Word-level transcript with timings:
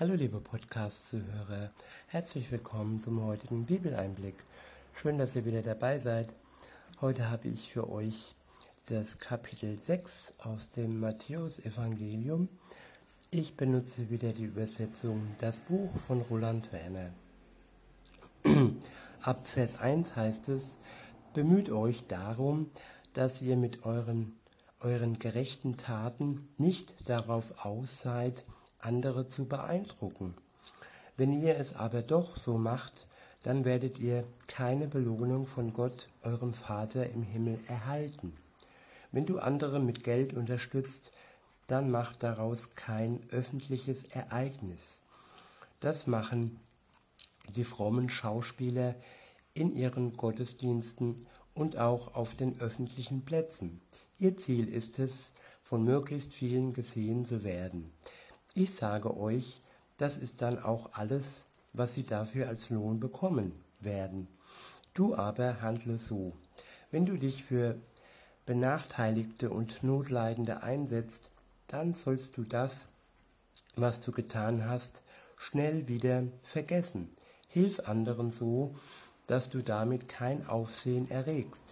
Hallo 0.00 0.14
liebe 0.14 0.40
Podcast-Zuhörer, 0.40 1.70
herzlich 2.06 2.50
willkommen 2.50 2.98
zum 2.98 3.22
heutigen 3.22 3.66
Bibeleinblick. 3.66 4.36
Schön, 4.94 5.18
dass 5.18 5.36
ihr 5.36 5.44
wieder 5.44 5.60
dabei 5.60 5.98
seid. 5.98 6.32
Heute 7.02 7.30
habe 7.30 7.48
ich 7.48 7.70
für 7.70 7.90
euch 7.90 8.34
das 8.88 9.18
Kapitel 9.18 9.78
6 9.78 10.32
aus 10.38 10.70
dem 10.70 10.98
Matthäus-Evangelium. 10.98 12.48
Ich 13.30 13.54
benutze 13.58 14.08
wieder 14.08 14.32
die 14.32 14.44
Übersetzung 14.44 15.26
Das 15.38 15.60
Buch 15.60 15.94
von 15.98 16.22
Roland 16.22 16.72
Werner. 16.72 17.12
Ab 19.20 19.46
Vers 19.46 19.78
1 19.78 20.16
heißt 20.16 20.48
es, 20.48 20.78
bemüht 21.34 21.68
euch 21.68 22.06
darum, 22.06 22.70
dass 23.12 23.42
ihr 23.42 23.58
mit 23.58 23.84
euren, 23.84 24.38
euren 24.80 25.18
gerechten 25.18 25.76
Taten 25.76 26.48
nicht 26.56 26.94
darauf 27.06 27.62
aus 27.66 28.00
seid, 28.00 28.42
andere 28.82 29.28
zu 29.28 29.46
beeindrucken. 29.46 30.34
Wenn 31.16 31.32
ihr 31.32 31.58
es 31.58 31.74
aber 31.74 32.02
doch 32.02 32.36
so 32.36 32.58
macht, 32.58 33.06
dann 33.42 33.64
werdet 33.64 33.98
ihr 33.98 34.24
keine 34.46 34.86
Belohnung 34.86 35.46
von 35.46 35.72
Gott, 35.72 36.08
eurem 36.22 36.54
Vater 36.54 37.10
im 37.10 37.22
Himmel, 37.22 37.58
erhalten. 37.66 38.34
Wenn 39.10 39.26
du 39.26 39.38
andere 39.38 39.80
mit 39.80 40.04
Geld 40.04 40.34
unterstützt, 40.34 41.10
dann 41.66 41.90
mach 41.90 42.14
daraus 42.14 42.74
kein 42.74 43.20
öffentliches 43.30 44.04
Ereignis. 44.04 45.00
Das 45.80 46.06
machen 46.06 46.58
die 47.56 47.64
frommen 47.64 48.08
Schauspieler 48.08 48.94
in 49.54 49.76
ihren 49.76 50.16
Gottesdiensten 50.16 51.26
und 51.54 51.76
auch 51.76 52.14
auf 52.14 52.34
den 52.34 52.60
öffentlichen 52.60 53.24
Plätzen. 53.24 53.80
Ihr 54.18 54.36
Ziel 54.36 54.68
ist 54.68 54.98
es, 54.98 55.32
von 55.62 55.84
möglichst 55.84 56.32
vielen 56.32 56.72
gesehen 56.72 57.24
zu 57.24 57.44
werden. 57.44 57.92
Ich 58.54 58.74
sage 58.74 59.16
euch, 59.16 59.62
das 59.96 60.18
ist 60.18 60.42
dann 60.42 60.62
auch 60.62 60.90
alles, 60.92 61.44
was 61.72 61.94
sie 61.94 62.02
dafür 62.02 62.48
als 62.48 62.68
Lohn 62.68 63.00
bekommen 63.00 63.52
werden. 63.80 64.28
Du 64.92 65.14
aber 65.14 65.62
handle 65.62 65.96
so. 65.96 66.34
Wenn 66.90 67.06
du 67.06 67.16
dich 67.16 67.44
für 67.44 67.76
Benachteiligte 68.44 69.48
und 69.48 69.82
Notleidende 69.82 70.62
einsetzt, 70.62 71.22
dann 71.66 71.94
sollst 71.94 72.36
du 72.36 72.44
das, 72.44 72.88
was 73.74 74.02
du 74.02 74.12
getan 74.12 74.68
hast, 74.68 74.90
schnell 75.38 75.88
wieder 75.88 76.24
vergessen. 76.42 77.08
Hilf 77.48 77.80
anderen 77.88 78.32
so, 78.32 78.74
dass 79.26 79.48
du 79.48 79.62
damit 79.62 80.10
kein 80.10 80.46
Aufsehen 80.46 81.10
erregst. 81.10 81.64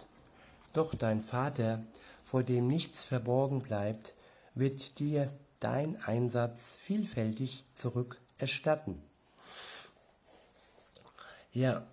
Doch 0.73 0.95
dein 0.95 1.21
Vater, 1.21 1.83
vor 2.25 2.41
dem 2.41 2.67
nichts 2.67 3.03
verborgen 3.03 3.61
bleibt, 3.61 4.15
wird 4.55 4.97
dir 4.97 5.31
dein 5.61 5.95
Einsatz 6.03 6.75
vielfältig 6.83 7.63
zurückerstatten. 7.75 9.01
Ja, 11.53 11.85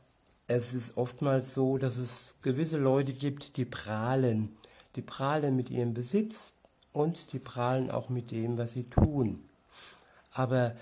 es 0.49 0.75
ist 0.75 0.97
oftmals 0.97 1.55
so, 1.55 1.79
dass 1.79 1.97
es 1.97 2.35
gewisse 2.43 2.79
Leute 2.79 3.13
gibt, 3.13 3.57
die 3.57 3.65
prahlen. 3.65 4.57
Die 4.97 5.03
prahlen 5.03 5.55
mit 5.55 5.71
ihrem 5.71 5.95
Besitz 5.95 6.53
und 6.93 7.33
die 7.33 7.39
prahlen 7.39 7.91
auch 7.91 8.09
mit 8.09 8.31
dem, 8.31 8.59
was 8.59 8.73
sie 8.73 8.89
tun. 8.89 9.49
Aber 10.33 10.75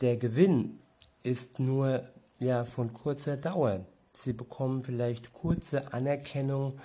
der 0.00 0.16
Gewinn 0.16 0.80
ist 1.22 1.58
nur 1.58 2.08
ja 2.38 2.64
von 2.64 2.92
kurzer 2.92 3.36
Dauer. 3.36 3.84
Sie 4.14 4.32
bekommen 4.32 4.84
vielleicht 4.84 5.32
kurze 5.32 5.92
Anerkennung 5.92 6.80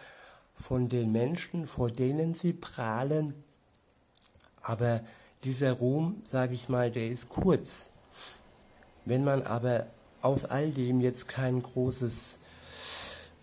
von 0.54 0.90
den 0.90 1.12
Menschen, 1.12 1.68
vor 1.68 1.90
denen 1.90 2.34
sie 2.34 2.54
prahlen, 2.54 3.34
aber 4.68 5.02
dieser 5.44 5.72
Ruhm, 5.74 6.22
sage 6.26 6.54
ich 6.54 6.68
mal, 6.68 6.92
der 6.92 7.08
ist 7.10 7.30
kurz. 7.30 7.90
Wenn 9.06 9.24
man 9.24 9.44
aber 9.44 9.88
aus 10.22 10.44
all 10.44 10.72
dem 10.72 11.00
jetzt 11.00 11.30
kein 11.30 11.64
großes, 11.64 12.40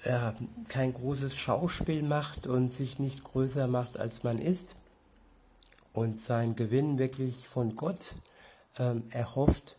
äh, 0.03 0.33
kein 0.69 0.93
großes 0.93 1.35
Schauspiel 1.35 2.03
macht 2.03 2.47
und 2.47 2.73
sich 2.73 2.99
nicht 2.99 3.25
größer 3.25 3.69
macht, 3.69 3.99
als 3.99 4.23
man 4.23 4.39
ist 4.39 4.75
und 5.95 6.21
seinen 6.21 6.57
Gewinn 6.57 6.99
wirklich 6.99 7.49
von 7.49 7.75
Gott 7.75 8.15
ähm, 8.79 9.05
erhofft, 9.11 9.77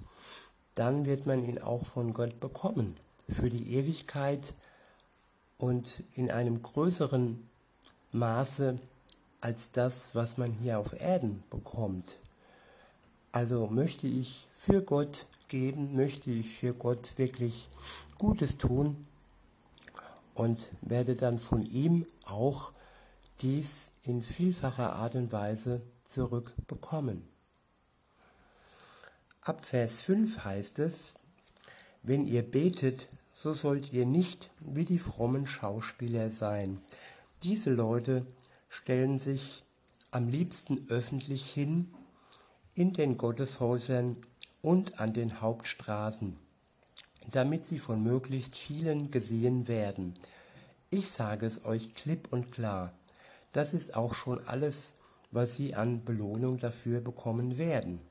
dann 0.74 1.06
wird 1.06 1.28
man 1.28 1.48
ihn 1.48 1.60
auch 1.60 1.86
von 1.86 2.14
Gott 2.14 2.40
bekommen 2.40 2.98
für 3.30 3.52
die 3.52 3.76
Ewigkeit 3.76 4.54
und 5.60 6.04
in 6.16 6.32
einem 6.32 6.64
größeren 6.64 7.48
Maße 8.12 8.78
als 9.46 9.72
das, 9.72 10.16
was 10.16 10.40
man 10.40 10.52
hier 10.54 10.80
auf 10.80 11.00
Erden 11.00 11.44
bekommt. 11.52 12.18
Also 13.32 13.68
möchte 13.68 14.08
ich 14.08 14.48
für 14.56 14.82
Gott 14.82 15.28
geben, 15.50 15.96
möchte 15.96 16.32
ich 16.32 16.50
für 16.50 16.74
Gott 16.74 17.16
wirklich 17.18 17.70
Gutes 18.18 18.58
tun 18.58 19.06
und 20.34 20.72
werde 20.82 21.14
dann 21.14 21.38
von 21.38 21.64
ihm 21.64 22.08
auch 22.26 22.72
dies 23.42 23.92
in 24.02 24.24
vielfacher 24.24 24.94
Art 24.94 25.14
und 25.14 25.32
Weise 25.32 25.84
zurückbekommen. 26.06 27.28
Ab 29.42 29.64
Vers 29.64 30.02
5 30.02 30.44
heißt 30.44 30.80
es, 30.80 31.14
wenn 32.02 32.26
ihr 32.26 32.42
betet, 32.42 33.08
so 33.32 33.54
sollt 33.54 33.94
ihr 33.94 34.08
nicht 34.08 34.50
wie 34.60 34.86
die 34.86 34.98
frommen 34.98 35.46
Schauspieler 35.46 36.32
sein. 36.32 36.82
Diese 37.44 37.70
Leute 37.70 38.26
stellen 38.76 39.20
sich 39.20 39.64
am 40.12 40.28
liebsten 40.28 40.86
öffentlich 40.90 41.50
hin 41.50 41.94
in 42.76 42.92
den 42.92 43.18
Gotteshäusern 43.18 44.18
und 44.62 45.00
an 45.00 45.14
den 45.14 45.40
Hauptstraßen, 45.40 46.38
damit 47.32 47.66
sie 47.66 47.80
von 47.80 48.04
möglichst 48.04 48.56
vielen 48.58 49.12
gesehen 49.12 49.70
werden. 49.70 50.14
Ich 50.90 51.10
sage 51.10 51.46
es 51.46 51.64
euch 51.64 51.96
klipp 51.96 52.34
und 52.34 52.52
klar, 52.52 52.94
das 53.54 53.74
ist 53.74 53.96
auch 53.96 54.14
schon 54.14 54.46
alles, 54.46 54.92
was 55.32 55.56
sie 55.56 55.74
an 55.74 56.04
Belohnung 56.04 56.60
dafür 56.60 57.00
bekommen 57.00 57.58
werden. 57.58 58.02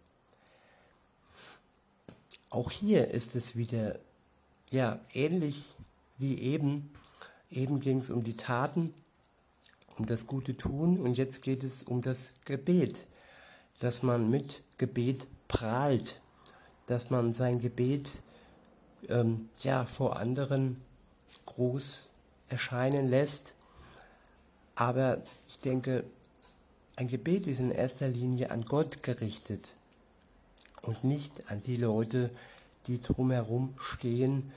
Auch 2.48 2.70
hier 2.70 3.08
ist 3.08 3.36
es 3.36 3.54
wieder 3.54 3.98
ja 4.70 4.98
ähnlich 5.12 5.74
wie 6.16 6.38
eben. 6.38 6.90
Eben 7.50 7.80
ging 7.80 7.98
es 7.98 8.10
um 8.10 8.24
die 8.24 8.36
Taten 8.36 8.94
um 9.98 10.06
das 10.06 10.26
gute 10.26 10.56
Tun 10.56 10.98
und 10.98 11.16
jetzt 11.16 11.42
geht 11.42 11.62
es 11.62 11.82
um 11.82 12.02
das 12.02 12.32
Gebet, 12.44 13.04
dass 13.80 14.02
man 14.02 14.30
mit 14.30 14.62
Gebet 14.78 15.26
prahlt, 15.48 16.20
dass 16.86 17.10
man 17.10 17.32
sein 17.32 17.60
Gebet 17.60 18.22
ähm, 19.08 19.48
ja 19.62 19.86
vor 19.86 20.16
anderen 20.16 20.80
groß 21.46 22.08
erscheinen 22.48 23.08
lässt. 23.08 23.54
Aber 24.74 25.22
ich 25.48 25.58
denke, 25.60 26.04
ein 26.96 27.08
Gebet 27.08 27.46
ist 27.46 27.60
in 27.60 27.70
erster 27.70 28.08
Linie 28.08 28.50
an 28.50 28.64
Gott 28.64 29.02
gerichtet 29.02 29.74
und 30.82 31.04
nicht 31.04 31.50
an 31.50 31.62
die 31.64 31.76
Leute, 31.76 32.30
die 32.86 33.00
drumherum 33.00 33.74
stehen 33.78 34.52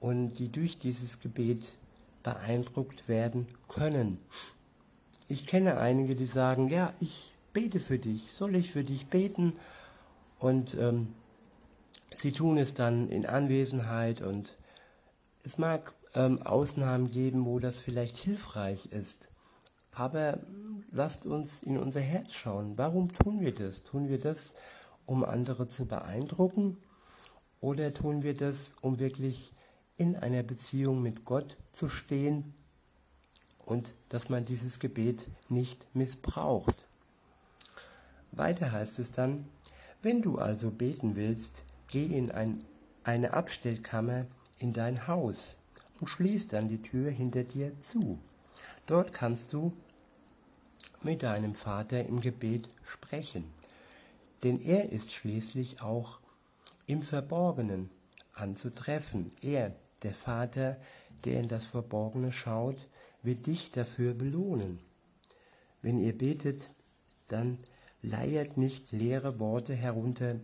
und 0.00 0.34
die 0.34 0.50
durch 0.50 0.78
dieses 0.78 1.20
Gebet 1.20 1.72
beeindruckt 2.22 3.08
werden 3.08 3.46
können. 3.68 4.18
Ich 5.30 5.44
kenne 5.44 5.76
einige, 5.76 6.14
die 6.14 6.26
sagen, 6.26 6.68
ja, 6.68 6.94
ich 7.00 7.34
bete 7.52 7.80
für 7.80 7.98
dich, 7.98 8.32
soll 8.32 8.56
ich 8.56 8.70
für 8.70 8.82
dich 8.82 9.08
beten? 9.08 9.52
Und 10.38 10.74
ähm, 10.80 11.08
sie 12.16 12.32
tun 12.32 12.56
es 12.56 12.72
dann 12.72 13.10
in 13.10 13.26
Anwesenheit 13.26 14.22
und 14.22 14.54
es 15.44 15.58
mag 15.58 15.92
ähm, 16.14 16.40
Ausnahmen 16.40 17.10
geben, 17.10 17.44
wo 17.44 17.58
das 17.58 17.78
vielleicht 17.78 18.16
hilfreich 18.16 18.86
ist. 18.86 19.28
Aber 19.92 20.38
lasst 20.92 21.26
uns 21.26 21.62
in 21.62 21.76
unser 21.76 22.00
Herz 22.00 22.32
schauen. 22.32 22.78
Warum 22.78 23.12
tun 23.12 23.40
wir 23.40 23.54
das? 23.54 23.82
Tun 23.82 24.08
wir 24.08 24.18
das, 24.18 24.52
um 25.04 25.24
andere 25.24 25.68
zu 25.68 25.84
beeindrucken? 25.84 26.78
Oder 27.60 27.92
tun 27.92 28.22
wir 28.22 28.34
das, 28.34 28.72
um 28.80 28.98
wirklich 28.98 29.52
in 29.96 30.16
einer 30.16 30.42
Beziehung 30.42 31.02
mit 31.02 31.26
Gott 31.26 31.58
zu 31.72 31.90
stehen 31.90 32.54
und 33.68 33.92
dass 34.08 34.30
man 34.30 34.46
dieses 34.46 34.78
Gebet 34.78 35.26
nicht 35.50 35.84
missbraucht. 35.94 36.74
Weiter 38.32 38.72
heißt 38.72 38.98
es 38.98 39.12
dann, 39.12 39.46
wenn 40.00 40.22
du 40.22 40.38
also 40.38 40.70
beten 40.70 41.16
willst, 41.16 41.62
geh 41.88 42.06
in 42.06 42.30
ein, 42.30 42.64
eine 43.04 43.34
Abstellkammer 43.34 44.24
in 44.58 44.72
dein 44.72 45.06
Haus 45.06 45.56
und 46.00 46.08
schließ 46.08 46.48
dann 46.48 46.70
die 46.70 46.80
Tür 46.80 47.10
hinter 47.10 47.44
dir 47.44 47.78
zu. 47.80 48.18
Dort 48.86 49.12
kannst 49.12 49.52
du 49.52 49.74
mit 51.02 51.22
deinem 51.22 51.54
Vater 51.54 52.06
im 52.06 52.22
Gebet 52.22 52.70
sprechen, 52.86 53.44
denn 54.44 54.62
er 54.62 54.90
ist 54.92 55.12
schließlich 55.12 55.82
auch 55.82 56.20
im 56.86 57.02
Verborgenen 57.02 57.90
anzutreffen. 58.32 59.30
Er, 59.42 59.74
der 60.02 60.14
Vater, 60.14 60.78
der 61.26 61.40
in 61.40 61.48
das 61.48 61.66
Verborgene 61.66 62.32
schaut, 62.32 62.88
wird 63.22 63.46
dich 63.46 63.70
dafür 63.70 64.14
belohnen. 64.14 64.78
Wenn 65.82 65.98
ihr 65.98 66.16
betet, 66.16 66.70
dann 67.28 67.58
leiert 68.02 68.56
nicht 68.56 68.92
leere 68.92 69.38
Worte 69.38 69.74
herunter, 69.74 70.36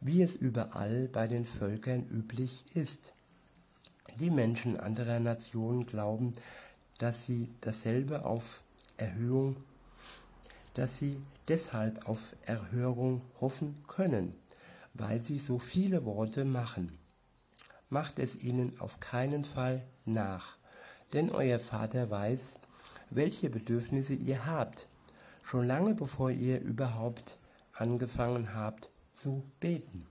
wie 0.00 0.22
es 0.22 0.36
überall 0.36 1.08
bei 1.08 1.26
den 1.26 1.44
Völkern 1.44 2.06
üblich 2.08 2.64
ist. 2.74 3.00
Die 4.18 4.30
Menschen 4.30 4.78
anderer 4.78 5.20
Nationen 5.20 5.86
glauben, 5.86 6.34
dass 6.98 7.24
sie 7.24 7.48
dasselbe 7.60 8.24
auf 8.24 8.62
Erhöhung, 8.96 9.56
dass 10.74 10.98
sie 10.98 11.20
deshalb 11.48 12.08
auf 12.08 12.18
Erhörung 12.44 13.22
hoffen 13.40 13.82
können, 13.88 14.34
weil 14.94 15.22
sie 15.22 15.38
so 15.38 15.58
viele 15.58 16.04
Worte 16.04 16.44
machen. 16.44 16.98
Macht 17.88 18.18
es 18.18 18.36
ihnen 18.36 18.78
auf 18.80 19.00
keinen 19.00 19.44
Fall 19.44 19.82
nach, 20.04 20.56
denn 21.12 21.30
euer 21.30 21.58
Vater 21.58 22.10
weiß, 22.10 22.54
welche 23.10 23.50
Bedürfnisse 23.50 24.14
ihr 24.14 24.46
habt, 24.46 24.86
schon 25.42 25.66
lange 25.66 25.94
bevor 25.94 26.30
ihr 26.30 26.60
überhaupt 26.60 27.36
angefangen 27.72 28.54
habt 28.54 28.88
zu 29.14 29.42
beten. 29.58 30.06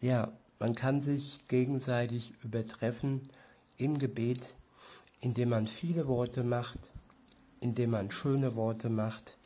Ja, 0.00 0.32
man 0.58 0.74
kann 0.74 1.00
sich 1.00 1.46
gegenseitig 1.48 2.32
übertreffen 2.42 3.30
im 3.76 3.98
Gebet, 3.98 4.54
indem 5.20 5.50
man 5.50 5.66
viele 5.66 6.06
Worte 6.08 6.42
macht, 6.42 6.78
indem 7.60 7.90
man 7.90 8.10
schöne 8.10 8.56
Worte 8.56 8.88
macht. 8.88 9.36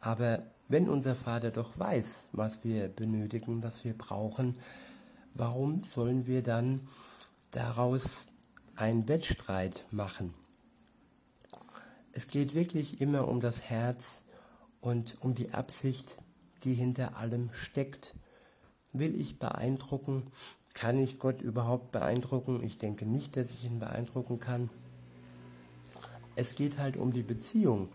Aber 0.00 0.42
wenn 0.68 0.88
unser 0.88 1.14
Vater 1.14 1.50
doch 1.50 1.78
weiß, 1.78 2.28
was 2.32 2.64
wir 2.64 2.88
benötigen, 2.88 3.62
was 3.62 3.84
wir 3.84 3.96
brauchen, 3.96 4.56
warum 5.34 5.84
sollen 5.84 6.26
wir 6.26 6.42
dann 6.42 6.80
daraus 7.56 8.26
einen 8.76 9.08
Wettstreit 9.08 9.84
machen? 9.90 10.34
Es 12.12 12.28
geht 12.28 12.54
wirklich 12.54 13.00
immer 13.00 13.28
um 13.28 13.40
das 13.40 13.62
Herz 13.62 14.22
und 14.80 15.16
um 15.20 15.34
die 15.34 15.54
Absicht, 15.54 16.16
die 16.64 16.74
hinter 16.74 17.16
allem 17.16 17.50
steckt. 17.52 18.14
Will 18.92 19.18
ich 19.18 19.38
beeindrucken? 19.38 20.24
Kann 20.74 20.98
ich 20.98 21.18
Gott 21.18 21.40
überhaupt 21.40 21.92
beeindrucken? 21.92 22.62
Ich 22.62 22.76
denke 22.78 23.06
nicht, 23.06 23.36
dass 23.36 23.50
ich 23.50 23.64
ihn 23.64 23.78
beeindrucken 23.78 24.38
kann. 24.38 24.68
Es 26.34 26.54
geht 26.54 26.78
halt 26.78 26.96
um 26.98 27.12
die 27.12 27.22
Beziehung. 27.22 27.88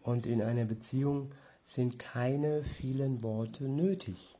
Und 0.00 0.24
in 0.24 0.40
einer 0.40 0.64
Beziehung 0.64 1.32
sind 1.66 1.98
keine 1.98 2.62
vielen 2.62 3.22
Worte 3.22 3.68
nötig. 3.68 4.36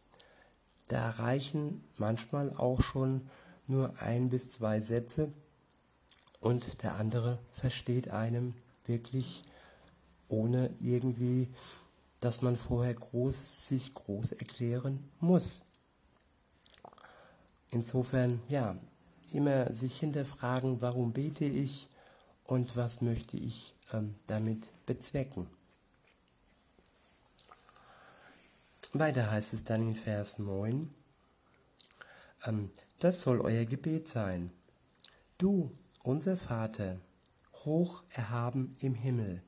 Da 0.88 1.10
reichen 1.10 1.84
manchmal 1.96 2.56
auch 2.56 2.80
schon 2.80 3.28
nur 3.66 4.00
ein 4.00 4.30
bis 4.30 4.50
zwei 4.50 4.80
Sätze 4.80 5.32
und 6.40 6.82
der 6.82 6.96
andere 6.96 7.38
versteht 7.52 8.10
einem 8.10 8.54
wirklich 8.86 9.42
ohne 10.28 10.70
irgendwie, 10.80 11.48
dass 12.20 12.42
man 12.42 12.56
vorher 12.56 12.94
groß 12.94 13.68
sich 13.68 13.94
groß 13.94 14.32
erklären 14.32 15.08
muss. 15.20 15.62
Insofern, 17.70 18.40
ja, 18.48 18.76
immer 19.32 19.72
sich 19.72 19.98
hinterfragen, 19.98 20.80
warum 20.80 21.12
bete 21.12 21.44
ich 21.44 21.88
und 22.44 22.76
was 22.76 23.00
möchte 23.00 23.36
ich 23.36 23.74
ähm, 23.92 24.14
damit 24.26 24.68
bezwecken. 24.86 25.48
Weiter 28.92 29.30
heißt 29.30 29.52
es 29.52 29.64
dann 29.64 29.82
in 29.82 29.94
Vers 29.94 30.38
9, 30.38 30.72
ähm, 30.72 30.94
das 32.98 33.22
soll 33.22 33.40
euer 33.40 33.64
Gebet 33.64 34.08
sein. 34.08 34.50
Du, 35.38 35.70
unser 36.02 36.36
Vater, 36.36 36.98
hoch 37.64 38.02
erhaben 38.10 38.76
im 38.80 38.94
Himmel, 38.94 39.42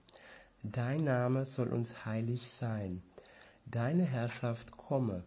dein 0.62 1.04
Name 1.04 1.46
soll 1.46 1.68
uns 1.68 2.04
heilig 2.04 2.50
sein, 2.52 3.02
deine 3.66 4.04
Herrschaft 4.04 4.72
komme, 4.72 5.24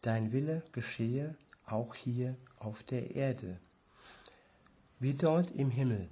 dein 0.00 0.32
Wille 0.32 0.62
geschehe 0.72 1.36
auch 1.66 1.94
hier 1.94 2.36
auf 2.58 2.82
der 2.82 3.14
Erde, 3.14 3.58
wie 4.98 5.14
dort 5.14 5.50
im 5.52 5.70
Himmel. 5.70 6.08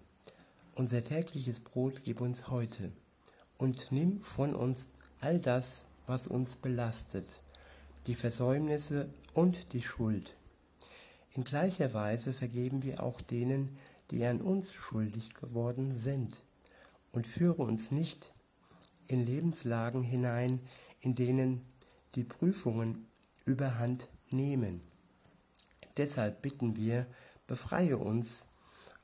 Unser 0.75 1.03
tägliches 1.03 1.61
Brot 1.61 2.03
gib 2.05 2.21
uns 2.21 2.49
heute 2.49 2.93
und 3.59 3.93
nimm 3.93 4.23
von 4.23 4.55
uns 4.55 4.87
all 5.21 5.39
das, 5.39 5.83
was 6.07 6.27
uns 6.27 6.57
belastet, 6.57 7.27
die 8.07 8.15
Versäumnisse 8.15 9.09
und 9.35 9.73
die 9.73 9.83
Schuld. 9.83 10.35
In 11.35 11.45
gleicher 11.45 11.95
Weise 11.95 12.33
vergeben 12.33 12.83
wir 12.83 13.03
auch 13.03 13.21
denen, 13.21 13.77
die 14.11 14.25
an 14.25 14.41
uns 14.41 14.73
schuldig 14.73 15.35
geworden 15.35 15.99
sind, 16.03 16.35
und 17.13 17.27
führe 17.27 17.63
uns 17.63 17.91
nicht 17.91 18.33
in 19.09 19.27
Lebenslagen 19.27 20.03
hinein, 20.03 20.61
in 21.01 21.15
denen 21.15 21.65
die 22.15 22.25
Prüfungen 22.25 23.07
überhand 23.45 24.09
nehmen. 24.31 24.81
Deshalb 25.97 26.43
bitten 26.43 26.77
wir, 26.77 27.07
befreie 27.47 27.99
uns 27.99 28.47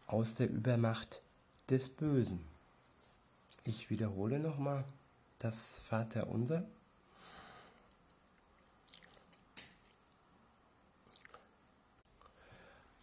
aus 0.06 0.34
der 0.34 0.48
Übermacht 0.48 1.22
des 1.68 1.88
Bösen. 1.88 2.40
Ich 3.64 3.90
wiederhole 3.90 4.38
nochmal 4.38 4.84
das 5.38 5.80
Vaterunser. 5.88 6.64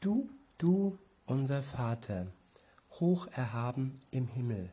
Du, 0.03 0.29
du, 0.57 0.97
unser 1.27 1.63
Vater, 1.63 2.27
hoch 2.99 3.25
erhaben 3.31 3.97
im 4.11 4.27
Himmel, 4.27 4.69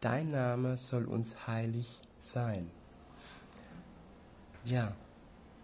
dein 0.00 0.32
Name 0.32 0.78
soll 0.78 1.04
uns 1.04 1.46
heilig 1.46 2.00
sein. 2.20 2.68
Ja, 4.64 4.96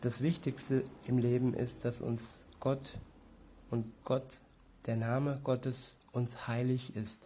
das 0.00 0.20
Wichtigste 0.20 0.84
im 1.08 1.18
Leben 1.18 1.54
ist, 1.54 1.84
dass 1.84 2.00
uns 2.00 2.38
Gott 2.60 3.00
und 3.68 3.84
Gott, 4.04 4.28
der 4.86 4.94
Name 4.94 5.40
Gottes, 5.42 5.96
uns 6.12 6.46
heilig 6.46 6.94
ist. 6.94 7.18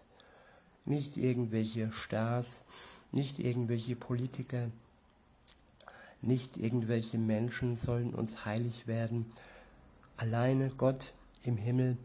Nicht 0.87 1.19
irgendwelche 1.19 1.93
Stars, 1.93 2.65
nicht 3.13 3.39
irgendwelche 3.39 3.95
Politiker, 3.95 4.71
nicht 6.23 6.57
irgendwelche 6.57 7.19
Menschen 7.19 7.77
sollen 7.77 8.15
uns 8.15 8.47
heilig 8.47 8.87
werden. 8.87 9.31
Alleine 10.17 10.71
Gott 10.79 11.13
im 11.45 11.57
Himmel, 11.57 11.99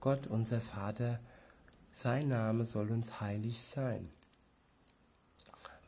Gott 0.00 0.26
unser 0.26 0.60
Vater, 0.60 1.18
sein 1.92 2.28
Name 2.28 2.66
soll 2.66 2.90
uns 2.90 3.20
heilig 3.20 3.62
sein. 3.62 4.08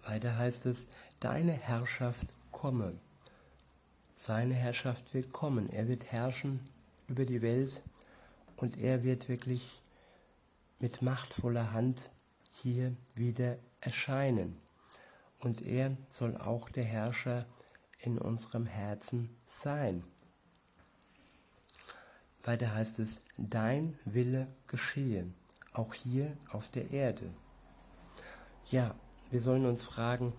Weiter 0.04 0.36
heißt 0.36 0.66
es, 0.66 0.86
deine 1.20 1.52
Herrschaft 1.52 2.26
komme. 2.52 2.98
Seine 4.16 4.54
Herrschaft 4.54 5.14
wird 5.14 5.32
kommen. 5.32 5.68
Er 5.70 5.88
wird 5.88 6.12
herrschen 6.12 6.60
über 7.08 7.24
die 7.24 7.42
Welt 7.42 7.82
und 8.56 8.78
er 8.78 9.02
wird 9.02 9.28
wirklich 9.28 9.80
mit 10.78 11.02
machtvoller 11.02 11.72
Hand 11.72 12.10
hier 12.50 12.96
wieder 13.14 13.58
erscheinen. 13.80 14.56
Und 15.40 15.62
er 15.62 15.96
soll 16.10 16.36
auch 16.36 16.68
der 16.70 16.84
Herrscher 16.84 17.46
in 18.00 18.18
unserem 18.18 18.66
Herzen 18.66 19.36
sein. 19.46 20.02
Weiter 22.46 22.72
heißt 22.74 23.00
es, 23.00 23.20
dein 23.36 23.98
Wille 24.04 24.46
geschehe, 24.68 25.26
auch 25.72 25.92
hier 25.94 26.36
auf 26.52 26.70
der 26.70 26.92
Erde. 26.92 27.34
Ja, 28.70 28.94
wir 29.32 29.40
sollen 29.40 29.66
uns 29.66 29.82
fragen, 29.82 30.32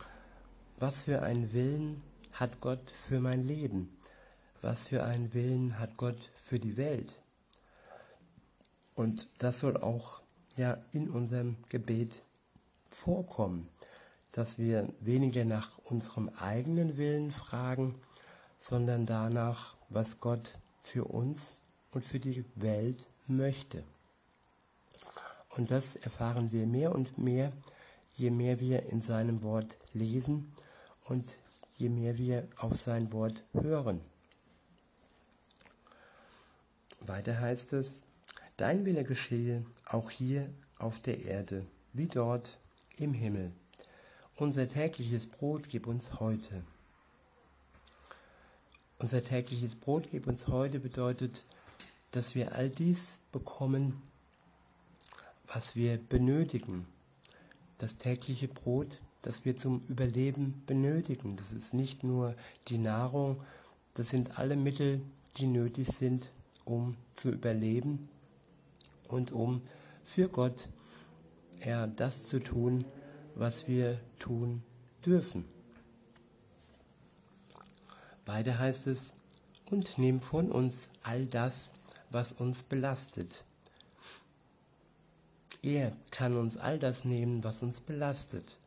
was 0.80 1.04
für 1.04 1.22
einen 1.22 1.52
Willen 1.52 2.02
hat 2.34 2.62
Gott 2.62 2.92
für 2.92 3.20
mein 3.20 3.44
Leben? 3.44 3.98
Was 4.62 4.88
für 4.88 5.04
einen 5.04 5.34
Willen 5.34 5.80
hat 5.80 5.98
Gott 5.98 6.32
für 6.36 6.60
die 6.60 6.78
Welt? 6.78 7.14
Und 8.96 9.28
das 9.40 9.60
soll 9.60 9.76
auch 9.76 10.22
ja 10.56 10.78
in 10.94 11.10
unserem 11.10 11.58
Gebet 11.68 12.24
vorkommen, 12.88 13.68
dass 14.32 14.58
wir 14.58 14.94
weniger 15.02 15.44
nach 15.44 15.78
unserem 15.80 16.30
eigenen 16.40 16.96
Willen 16.96 17.32
fragen, 17.32 17.96
sondern 18.60 19.06
danach, 19.06 19.76
was 19.90 20.22
Gott 20.22 20.58
für 20.84 21.04
uns 21.04 21.62
und 21.98 22.04
für 22.04 22.20
die 22.20 22.46
Welt 22.54 23.08
möchte. 23.26 23.84
Und 25.50 25.72
das 25.72 25.96
erfahren 25.96 26.52
wir 26.52 26.68
mehr 26.68 26.94
und 26.94 27.18
mehr 27.18 27.52
je 28.14 28.30
mehr 28.30 28.60
wir 28.60 28.84
in 28.84 29.02
seinem 29.02 29.42
Wort 29.42 29.76
lesen 29.94 30.54
und 31.06 31.26
je 31.78 31.90
mehr 31.90 32.20
wir 32.20 32.48
auf 32.58 32.78
sein 32.80 33.12
Wort 33.12 33.42
hören. 33.54 34.02
Weiter 37.00 37.40
heißt 37.40 37.74
es, 37.74 38.04
dein 38.58 38.86
Wille 38.86 39.04
geschehe 39.04 39.66
auch 39.86 40.12
hier 40.12 40.48
auf 40.78 41.00
der 41.02 41.26
Erde, 41.26 41.66
wie 41.94 42.08
dort 42.08 42.60
im 42.98 43.14
Himmel. 43.14 43.52
Unser 44.36 44.70
tägliches 44.70 45.26
Brot 45.26 45.68
gib 45.68 45.88
uns 45.88 46.20
heute. 46.20 46.64
Unser 49.00 49.24
tägliches 49.24 49.76
Brot 49.76 50.10
gib 50.12 50.28
uns 50.28 50.48
heute 50.48 50.80
bedeutet, 50.80 51.44
dass 52.12 52.36
wir 52.36 52.56
all 52.56 52.70
dies 52.70 53.20
bekommen, 53.32 54.02
was 55.48 55.76
wir 55.76 55.98
benötigen 55.98 56.88
das 57.78 57.98
tägliche 57.98 58.48
Brot, 58.48 59.00
das 59.22 59.46
wir 59.46 59.56
zum 59.56 59.82
Überleben 59.88 60.64
benötigen. 60.66 61.36
Das 61.38 61.52
ist 61.52 61.74
nicht 61.74 62.04
nur 62.04 62.36
die 62.68 62.78
Nahrung, 62.78 63.42
das 63.94 64.10
sind 64.10 64.40
alle 64.40 64.56
Mittel, 64.56 65.02
die 65.38 65.48
nötig 65.48 65.88
sind, 65.88 66.32
um 66.66 66.98
zu 67.16 67.30
überleben 67.30 68.10
und 69.08 69.32
um 69.32 69.62
für 70.04 70.30
Gott 70.30 70.68
ja, 71.66 71.88
das 71.88 72.26
zu 72.26 72.40
tun, 72.40 72.86
was 73.36 73.68
wir 73.68 74.00
tun 74.20 74.64
dürfen. 75.06 75.46
Beide 78.26 78.60
heißt 78.60 78.88
es, 78.88 79.14
und 79.70 79.98
nimm 79.98 80.22
von 80.22 80.52
uns 80.52 80.76
all 81.04 81.26
das, 81.26 81.72
was 82.10 82.32
uns 82.32 82.64
belastet. 82.64 83.44
Er 85.64 85.92
kann 86.12 86.38
uns 86.38 86.58
all 86.58 86.80
das 86.80 87.04
nehmen, 87.04 87.44
was 87.44 87.62
uns 87.62 87.80
belastet. 87.82 88.58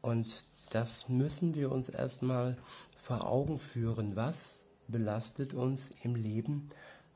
Und 0.00 0.44
das 0.70 1.08
müssen 1.08 1.54
wir 1.54 1.70
uns 1.70 1.88
erstmal 1.88 2.56
vor 2.96 3.26
Augen 3.26 3.58
führen. 3.58 4.16
Was 4.16 4.66
belastet 4.88 5.54
uns 5.54 5.90
im 6.02 6.14
Leben? 6.14 6.68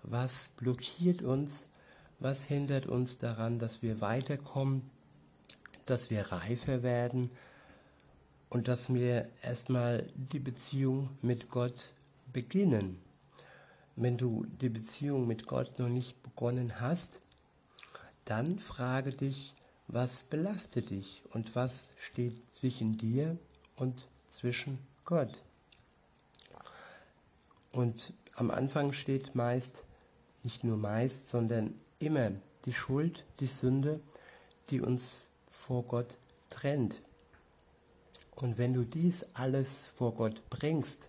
Was 0.03 0.51
blockiert 0.57 1.23
uns? 1.23 1.71
Was 2.19 2.45
hindert 2.45 2.87
uns 2.87 3.19
daran, 3.19 3.59
dass 3.59 3.83
wir 3.83 4.01
weiterkommen, 4.01 4.83
dass 5.87 6.11
wir 6.11 6.31
reifer 6.31 6.83
werden 6.83 7.31
und 8.49 8.69
dass 8.69 8.93
wir 8.93 9.29
erstmal 9.43 10.07
die 10.15 10.39
Beziehung 10.39 11.11
mit 11.21 11.51
Gott 11.51 11.93
beginnen? 12.33 13.01
Wenn 13.95 14.17
du 14.17 14.47
die 14.61 14.71
Beziehung 14.71 15.27
mit 15.27 15.47
Gott 15.47 15.79
noch 15.79 15.89
nicht 15.89 16.23
begonnen 16.23 16.81
hast, 16.81 17.21
dann 18.25 18.59
frage 18.59 19.11
dich, 19.11 19.53
was 19.87 20.25
belastet 20.25 20.91
dich 20.91 21.23
und 21.33 21.55
was 21.55 21.91
steht 21.99 22.41
zwischen 22.53 22.97
dir 22.97 23.37
und 23.77 24.07
zwischen 24.29 24.79
Gott. 25.05 25.43
Und 27.71 28.15
am 28.35 28.51
Anfang 28.51 28.93
steht 28.93 29.35
meist, 29.35 29.85
nicht 30.43 30.65
nur 30.65 30.79
meist, 30.79 31.29
sondern 31.29 31.75
immer 31.99 32.33
die 32.65 32.73
Schuld, 32.73 33.25
die 33.41 33.47
Sünde, 33.47 34.01
die 34.71 34.81
uns 34.81 35.27
vor 35.49 35.83
Gott 35.83 36.17
trennt. 36.49 37.03
Und 38.37 38.57
wenn 38.57 38.73
du 38.73 38.85
dies 38.85 39.27
alles 39.35 39.91
vor 39.95 40.15
Gott 40.15 40.41
bringst 40.49 41.09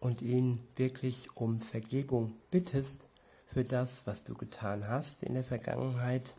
und 0.00 0.22
ihn 0.22 0.60
wirklich 0.76 1.36
um 1.36 1.60
Vergebung 1.60 2.34
bittest 2.50 3.04
für 3.46 3.64
das, 3.64 4.02
was 4.06 4.24
du 4.24 4.34
getan 4.34 4.88
hast 4.88 5.22
in 5.22 5.34
der 5.34 5.44
Vergangenheit, 5.44 6.34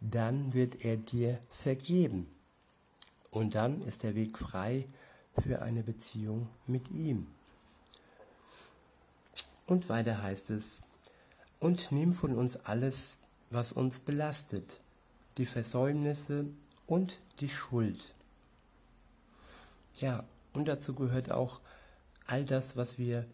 dann 0.00 0.54
wird 0.54 0.84
er 0.84 0.96
dir 0.96 1.38
vergeben. 1.50 2.26
Und 3.30 3.54
dann 3.54 3.82
ist 3.82 4.02
der 4.02 4.14
Weg 4.14 4.38
frei 4.38 4.86
für 5.38 5.62
eine 5.62 5.82
Beziehung 5.82 6.48
mit 6.66 6.90
ihm. 6.90 7.26
Und 9.66 9.88
weiter 9.88 10.22
heißt 10.22 10.50
es, 10.50 10.80
und 11.58 11.90
nimm 11.90 12.12
von 12.12 12.34
uns 12.34 12.56
alles, 12.56 13.18
was 13.50 13.72
uns 13.72 13.98
belastet, 13.98 14.68
die 15.36 15.46
Versäumnisse 15.46 16.46
und 16.86 17.18
die 17.40 17.48
Schuld. 17.48 18.14
Ja, 19.96 20.24
und 20.52 20.68
dazu 20.68 20.94
gehört 20.94 21.30
auch 21.30 21.60
all 22.26 22.44
das, 22.44 22.76
was 22.76 22.98
wir 22.98 23.26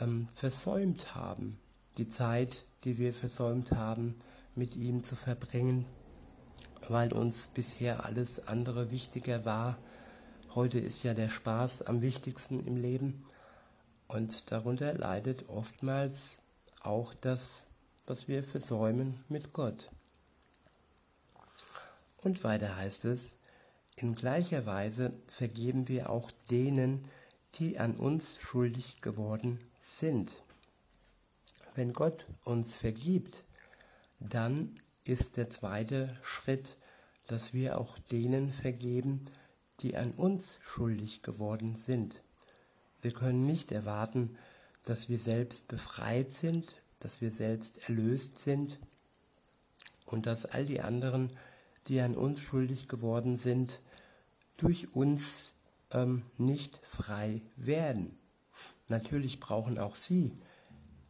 ähm, 0.00 0.28
versäumt 0.34 1.14
haben, 1.14 1.58
die 1.98 2.08
Zeit, 2.08 2.64
die 2.84 2.98
wir 2.98 3.12
versäumt 3.12 3.72
haben, 3.72 4.20
mit 4.54 4.76
ihm 4.76 5.04
zu 5.04 5.16
verbringen, 5.16 5.86
weil 6.88 7.12
uns 7.12 7.48
bisher 7.48 8.04
alles 8.04 8.46
andere 8.48 8.90
wichtiger 8.90 9.44
war. 9.44 9.78
Heute 10.54 10.78
ist 10.78 11.02
ja 11.04 11.14
der 11.14 11.30
Spaß 11.30 11.82
am 11.82 12.02
wichtigsten 12.02 12.66
im 12.66 12.76
Leben 12.76 13.24
und 14.08 14.50
darunter 14.50 14.92
leidet 14.94 15.48
oftmals 15.48 16.36
auch 16.82 17.14
das, 17.14 17.66
was 18.06 18.28
wir 18.28 18.42
versäumen 18.44 19.24
mit 19.28 19.52
Gott. 19.52 19.88
Und 22.22 22.44
weiter 22.44 22.76
heißt 22.76 23.04
es, 23.06 23.36
in 23.96 24.14
gleicher 24.14 24.66
Weise 24.66 25.12
vergeben 25.26 25.88
wir 25.88 26.10
auch 26.10 26.30
denen, 26.50 27.04
die 27.56 27.78
an 27.78 27.96
uns 27.96 28.36
schuldig 28.40 29.00
geworden 29.00 29.60
sind. 29.80 30.30
Wenn 31.74 31.92
Gott 31.92 32.26
uns 32.44 32.74
vergibt, 32.74 33.44
dann 34.20 34.78
ist 35.04 35.36
der 35.36 35.50
zweite 35.50 36.16
Schritt, 36.22 36.76
dass 37.26 37.52
wir 37.52 37.78
auch 37.78 37.98
denen 37.98 38.52
vergeben, 38.52 39.24
die 39.80 39.96
an 39.96 40.12
uns 40.12 40.56
schuldig 40.62 41.22
geworden 41.22 41.76
sind. 41.86 42.22
Wir 43.00 43.12
können 43.12 43.46
nicht 43.46 43.72
erwarten, 43.72 44.36
dass 44.84 45.08
wir 45.08 45.18
selbst 45.18 45.68
befreit 45.68 46.32
sind, 46.32 46.76
dass 47.00 47.20
wir 47.20 47.30
selbst 47.30 47.88
erlöst 47.88 48.38
sind 48.38 48.78
und 50.06 50.26
dass 50.26 50.44
all 50.44 50.66
die 50.66 50.80
anderen, 50.80 51.30
die 51.88 52.00
an 52.00 52.16
uns 52.16 52.40
schuldig 52.40 52.88
geworden 52.88 53.38
sind, 53.38 53.80
durch 54.56 54.94
uns 54.94 55.51
ähm, 55.92 56.22
nicht 56.38 56.80
frei 56.82 57.42
werden. 57.56 58.18
Natürlich 58.88 59.40
brauchen 59.40 59.78
auch 59.78 59.96
sie 59.96 60.32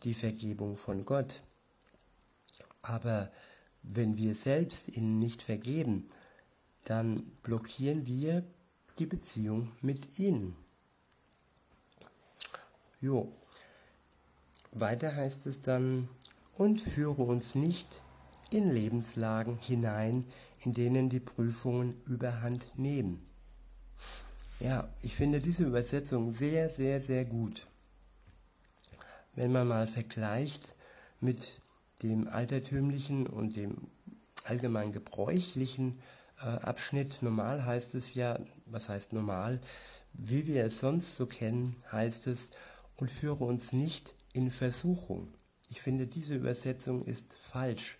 die 0.02 0.14
Vergebung 0.14 0.76
von 0.76 1.04
Gott. 1.04 1.42
Aber 2.82 3.30
wenn 3.82 4.16
wir 4.16 4.34
selbst 4.34 4.88
ihnen 4.88 5.18
nicht 5.18 5.42
vergeben, 5.42 6.08
dann 6.84 7.24
blockieren 7.42 8.06
wir 8.06 8.44
die 8.98 9.06
Beziehung 9.06 9.72
mit 9.80 10.18
ihnen. 10.18 10.56
Jo. 13.00 13.32
Weiter 14.72 15.14
heißt 15.14 15.46
es 15.46 15.62
dann, 15.62 16.08
und 16.56 16.80
führe 16.80 17.22
uns 17.22 17.54
nicht 17.54 17.88
in 18.50 18.70
Lebenslagen 18.70 19.58
hinein, 19.58 20.26
in 20.60 20.74
denen 20.74 21.08
die 21.08 21.20
Prüfungen 21.20 22.00
überhand 22.06 22.78
nehmen. 22.78 23.22
Ja, 24.62 24.88
ich 25.00 25.16
finde 25.16 25.40
diese 25.40 25.64
Übersetzung 25.64 26.32
sehr, 26.32 26.70
sehr, 26.70 27.00
sehr 27.00 27.24
gut. 27.24 27.66
Wenn 29.34 29.50
man 29.50 29.66
mal 29.66 29.88
vergleicht 29.88 30.76
mit 31.18 31.60
dem 32.04 32.28
altertümlichen 32.28 33.26
und 33.26 33.56
dem 33.56 33.88
allgemein 34.44 34.92
gebräuchlichen 34.92 35.98
äh, 36.40 36.44
Abschnitt. 36.44 37.22
Normal 37.22 37.66
heißt 37.66 37.96
es 37.96 38.14
ja, 38.14 38.38
was 38.66 38.88
heißt 38.88 39.12
normal? 39.12 39.60
Wie 40.12 40.46
wir 40.46 40.64
es 40.66 40.78
sonst 40.78 41.16
so 41.16 41.26
kennen, 41.26 41.74
heißt 41.90 42.28
es, 42.28 42.50
und 42.98 43.10
führe 43.10 43.42
uns 43.42 43.72
nicht 43.72 44.14
in 44.32 44.48
Versuchung. 44.52 45.34
Ich 45.70 45.82
finde, 45.82 46.06
diese 46.06 46.36
Übersetzung 46.36 47.04
ist 47.04 47.34
falsch. 47.34 47.98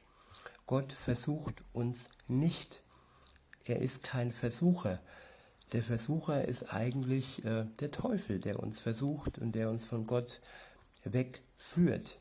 Gott 0.66 0.92
versucht 0.92 1.57
uns 1.73 2.04
nicht. 2.28 2.85
Er 3.64 3.81
ist 3.81 4.04
kein 4.04 4.31
Versucher. 4.31 5.00
Der 5.72 5.82
Versucher 5.82 6.46
ist 6.46 6.72
eigentlich 6.74 7.44
äh, 7.44 7.64
der 7.80 7.90
Teufel, 7.90 8.40
der 8.40 8.60
uns 8.60 8.78
versucht 8.78 9.38
und 9.38 9.52
der 9.52 9.70
uns 9.70 9.86
von 9.86 10.06
Gott 10.06 10.40
wegführt. 11.04 12.18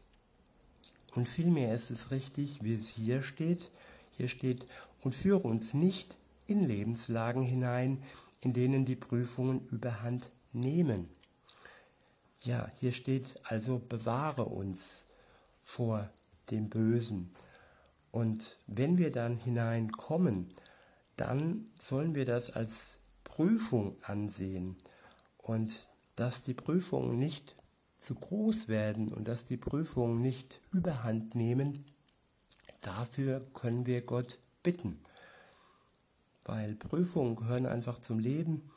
Und 1.16 1.28
vielmehr 1.28 1.76
ist 1.76 1.92
es 1.92 2.12
richtig, 2.12 2.64
wie 2.64 2.76
es 2.76 2.88
hier 2.88 3.22
steht. 3.22 3.70
Hier 4.14 4.30
steht, 4.30 4.66
und 5.02 5.16
führe 5.16 5.48
uns 5.48 5.74
nicht 5.74 6.16
in 6.48 6.64
Lebenslagen 6.68 7.44
hinein, 7.44 8.02
in 8.40 8.54
denen 8.54 8.86
die 8.86 8.96
Prüfungen 8.96 9.66
überhand 9.72 10.30
nehmen. 10.54 11.10
Ja, 12.40 12.72
hier 12.80 12.92
steht 12.92 13.36
also, 13.44 13.80
bewahre 13.80 14.46
uns 14.46 15.06
vor 15.64 16.10
dem 16.50 16.70
Bösen. 16.70 17.32
Und 18.12 18.58
wenn 18.68 18.98
wir 18.98 19.12
dann 19.12 19.38
hineinkommen, 19.38 20.52
dann 21.16 21.72
sollen 21.80 22.16
wir 22.16 22.26
das 22.26 22.52
als 22.52 22.98
Prüfung 23.32 23.96
ansehen 24.04 24.76
und 25.38 25.88
dass 26.18 26.44
die 26.44 26.54
Prüfung 26.54 27.18
nicht 27.18 27.56
zu 27.98 28.16
groß 28.16 28.68
werden 28.68 29.14
und 29.14 29.26
dass 29.26 29.46
die 29.46 29.56
Prüfungen 29.56 30.22
nicht 30.22 30.60
überhand 30.74 31.34
nehmen, 31.34 31.86
dafür 32.82 33.40
können 33.54 33.86
wir 33.86 34.02
Gott 34.02 34.38
bitten. 34.64 35.00
Weil 36.44 36.76
Prüfungen 36.76 37.38
gehören 37.38 37.68
einfach 37.68 38.02
zum 38.02 38.20
Leben 38.20 38.70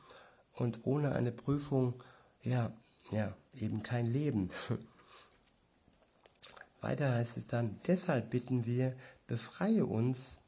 und 0.53 0.87
ohne 0.87 1.17
eine 1.17 1.33
Prüfung, 1.33 2.01
ja, 2.43 2.73
ja, 3.11 3.37
eben 3.55 3.83
kein 3.83 4.07
Leben. 4.07 4.51
Weiter 6.81 7.13
heißt 7.13 7.39
es 7.39 7.49
dann, 7.49 7.81
deshalb 7.89 8.31
bitten 8.31 8.67
wir, 8.67 8.95
befreie 9.27 9.85
uns 9.85 10.39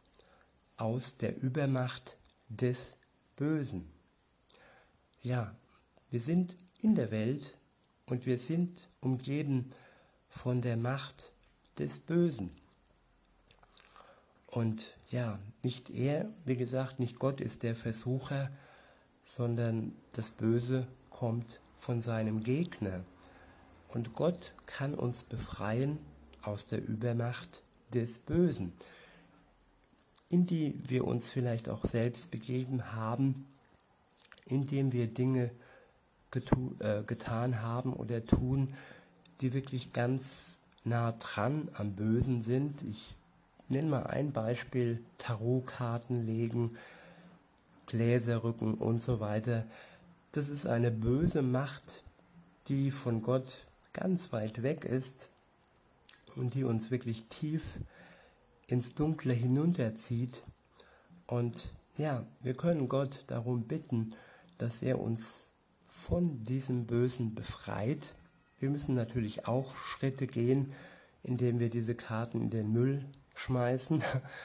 aus 0.77 1.17
der 1.17 1.43
Übermacht 1.43 2.17
des 2.49 2.95
Bösen. 3.35 3.96
Ja, 5.27 5.53
wir 6.09 6.21
sind 6.21 6.55
in 6.83 6.95
der 6.95 7.11
Welt 7.11 7.59
und 8.09 8.27
wir 8.27 8.39
sind 8.39 8.87
umgeben 9.01 9.73
von 10.29 10.63
der 10.63 10.77
Macht 10.77 11.33
des 11.81 11.99
Bösen. 11.99 12.53
Und 14.47 14.97
ja, 15.11 15.41
nicht 15.65 15.91
er, 15.91 16.33
wie 16.45 16.57
gesagt, 16.57 17.01
nicht 17.01 17.19
Gott 17.19 17.41
ist 17.41 17.65
der 17.65 17.75
Versucher, 17.75 18.53
sondern 19.25 19.97
das 20.13 20.31
Böse 20.31 20.87
kommt 21.11 21.59
von 21.77 22.03
seinem 22.03 22.39
Gegner. 22.39 23.03
Und 23.89 24.15
Gott 24.15 24.55
kann 24.67 24.95
uns 24.95 25.25
befreien 25.25 25.99
aus 26.43 26.67
der 26.67 26.87
Übermacht 26.87 27.65
des 27.93 28.21
Bösen, 28.21 28.73
in 30.29 30.47
die 30.47 30.79
wir 30.89 31.05
uns 31.05 31.29
vielleicht 31.31 31.69
auch 31.69 31.85
selbst 31.85 32.31
begeben 32.31 32.93
haben, 32.93 33.45
indem 34.47 34.93
wir 34.93 35.07
Dinge 35.07 35.51
getu, 36.31 36.73
äh, 36.79 37.03
getan 37.03 37.63
haben 37.63 37.93
oder 37.93 38.25
tun, 38.25 38.75
die 39.41 39.53
wirklich 39.53 39.93
ganz 39.93 40.57
nah 40.85 41.13
dran 41.13 41.69
am 41.75 41.93
Bösen 41.93 42.43
sind. 42.43 42.81
Ich 42.89 43.15
nenne 43.69 43.89
mal 43.89 44.07
ein 44.07 44.33
Beispiel, 44.33 45.03
Tarotkarten 45.19 46.25
legen, 46.25 46.77
Gläser 47.87 48.43
rücken 48.43 48.75
und 48.75 49.03
so 49.03 49.21
weiter. 49.21 49.65
Das 50.33 50.49
ist 50.49 50.67
eine 50.67 50.91
böse 50.91 51.43
Macht, 51.43 52.03
die 52.69 52.91
von 52.91 53.23
Gott 53.23 53.67
ganz 53.93 54.33
weit 54.33 54.63
weg 54.63 54.85
ist 54.85 55.29
und 56.35 56.55
die 56.55 56.65
uns 56.65 56.91
wirklich 56.91 57.27
tief 57.27 57.81
ins 58.67 58.95
Dunkle 58.95 59.33
hinunterzieht. 59.33 60.43
Und 61.27 61.69
ja, 61.97 62.25
wir 62.41 62.55
können 62.55 62.89
Gott 62.89 63.25
darum 63.29 63.63
bitten, 63.63 64.13
dass 64.59 64.83
er 64.83 65.01
uns 65.01 65.55
von 65.89 66.45
diesem 66.45 66.87
Bösen 66.87 67.35
befreit. 67.35 68.15
Wir 68.59 68.71
müssen 68.71 68.95
natürlich 68.95 69.47
auch 69.47 69.77
Schritte 69.77 70.27
gehen, 70.27 70.73
indem 71.23 71.59
wir 71.59 71.71
diese 71.71 71.95
Karten 71.95 72.43
in 72.43 72.51
den 72.51 72.73
Müll 72.73 73.05
schmeißen. 73.35 74.03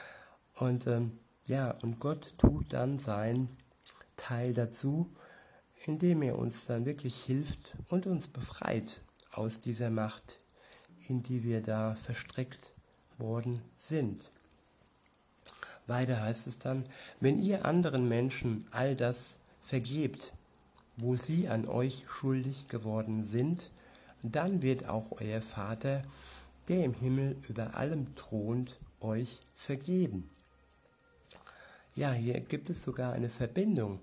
Und 0.55 0.87
ähm, 0.87 1.19
ja, 1.47 1.71
und 1.81 1.99
Gott 1.99 2.33
tut 2.37 2.71
dann 2.71 2.99
sein 2.99 3.49
Teil 4.15 4.53
dazu, 4.53 5.09
indem 5.85 6.21
er 6.21 6.37
uns 6.37 6.65
dann 6.65 6.85
wirklich 6.85 7.23
hilft 7.23 7.75
und 7.89 8.05
uns 8.05 8.27
befreit 8.27 9.01
aus 9.31 9.59
dieser 9.59 9.89
Macht, 9.89 10.37
in 11.07 11.23
die 11.23 11.43
wir 11.43 11.61
da 11.61 11.95
verstrickt 11.95 12.71
worden 13.17 13.61
sind. 13.77 14.29
Weiter 15.87 16.21
heißt 16.21 16.45
es 16.47 16.59
dann, 16.59 16.85
wenn 17.19 17.41
ihr 17.41 17.65
anderen 17.65 18.07
Menschen 18.07 18.67
all 18.71 18.95
das 18.95 19.35
vergebt, 19.63 20.33
wo 20.97 21.15
sie 21.15 21.47
an 21.47 21.67
euch 21.67 22.05
schuldig 22.07 22.67
geworden 22.67 23.27
sind, 23.27 23.71
dann 24.23 24.61
wird 24.61 24.87
auch 24.87 25.19
euer 25.19 25.41
Vater, 25.41 26.03
der 26.67 26.85
im 26.85 26.93
Himmel 26.93 27.37
über 27.49 27.75
allem 27.75 28.15
thront, 28.15 28.77
euch 28.99 29.39
vergeben. 29.55 30.29
Ja, 31.95 32.13
hier 32.13 32.39
gibt 32.39 32.69
es 32.69 32.83
sogar 32.83 33.13
eine 33.13 33.29
Verbindung, 33.29 33.99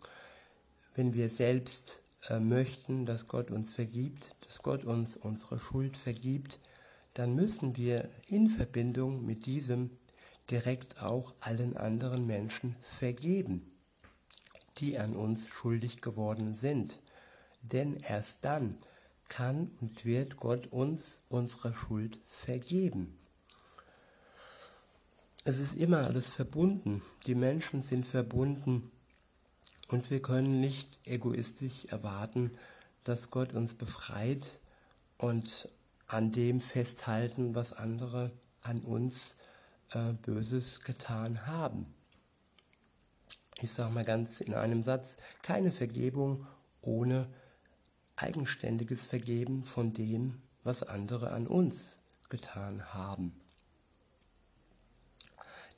wenn 0.95 1.15
wir 1.15 1.31
selbst 1.31 2.03
äh, 2.29 2.41
möchten, 2.41 3.07
dass 3.07 3.29
Gott 3.29 3.51
uns 3.51 3.71
vergibt, 3.71 4.29
dass 4.47 4.59
Gott 4.63 4.85
uns 4.85 5.17
unsere 5.17 5.61
Schuld 5.61 5.97
vergibt, 5.97 6.59
dann 7.15 7.35
müssen 7.35 7.77
wir 7.77 8.09
in 8.27 8.49
Verbindung 8.49 9.25
mit 9.25 9.47
diesem 9.47 9.91
direkt 10.51 11.03
auch 11.03 11.33
allen 11.41 11.77
anderen 11.77 12.27
Menschen 12.27 12.77
vergeben, 12.83 13.71
die 14.81 14.99
an 14.99 15.15
uns 15.15 15.47
schuldig 15.49 16.01
geworden 16.01 16.57
sind. 16.61 16.99
Denn 17.63 17.97
erst 17.97 18.39
dann 18.43 18.79
kann 19.29 19.71
und 19.81 20.05
wird 20.05 20.37
Gott 20.37 20.69
uns 20.69 21.19
unsere 21.29 21.75
Schuld 21.75 22.19
vergeben. 22.29 23.17
Es 25.45 25.59
ist 25.59 25.77
immer 25.77 26.05
alles 26.07 26.29
verbunden. 26.29 27.03
Die 27.27 27.35
Menschen 27.35 27.83
sind 27.83 28.07
verbunden 28.07 28.91
und 29.89 30.11
wir 30.11 30.21
können 30.21 30.61
nicht 30.61 30.99
egoistisch 31.07 31.87
erwarten, 31.87 32.51
dass 33.05 33.31
Gott 33.31 33.55
uns 33.55 33.75
befreit 33.75 34.43
und 35.17 35.69
an 36.07 36.33
dem 36.33 36.61
festhalten, 36.61 37.55
was 37.55 37.73
andere 37.73 38.33
an 38.63 38.81
uns 38.81 39.35
äh, 39.93 40.13
Böses 40.13 40.81
getan 40.81 41.47
haben. 41.47 41.87
Ich 43.61 43.73
sage 43.73 43.93
mal 43.93 44.05
ganz 44.05 44.41
in 44.41 44.55
einem 44.55 44.85
Satz, 44.85 45.17
keine 45.43 45.73
Vergebung 45.73 46.47
ohne 46.81 47.29
eigenständiges 48.15 49.03
Vergeben 49.03 49.65
von 49.65 49.93
dem, 49.93 50.41
was 50.63 50.85
andere 50.85 51.33
an 51.33 51.49
uns 51.49 51.97
getan 52.29 52.95
haben. 52.95 53.41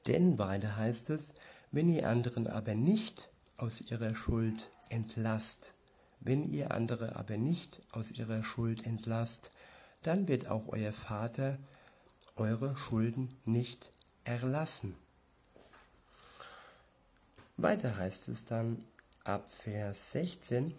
Denn 0.06 0.38
weiter 0.38 0.76
heißt 0.76 1.08
es, 1.10 1.32
wenn 1.70 1.88
ihr 1.88 2.08
anderen 2.08 2.46
aber 2.46 2.74
nicht 2.74 3.30
aus 3.56 3.80
ihrer 3.80 4.14
Schuld 4.14 4.70
entlasst, 4.90 5.72
wenn 6.20 6.50
ihr 6.50 6.72
andere 6.72 7.16
aber 7.16 7.38
nicht 7.38 7.80
aus 7.92 8.10
ihrer 8.10 8.42
Schuld 8.42 8.84
entlasst, 8.84 9.52
dann 10.02 10.28
wird 10.28 10.48
auch 10.48 10.68
euer 10.68 10.92
Vater 10.92 11.58
eure 12.36 12.76
Schulden 12.76 13.34
nicht 13.44 13.90
erlassen. 14.24 14.96
Weiter 17.62 17.96
heißt 17.96 18.28
es 18.28 18.44
dann 18.44 18.84
ab 19.24 19.50
Vers 19.50 20.12
16, 20.12 20.74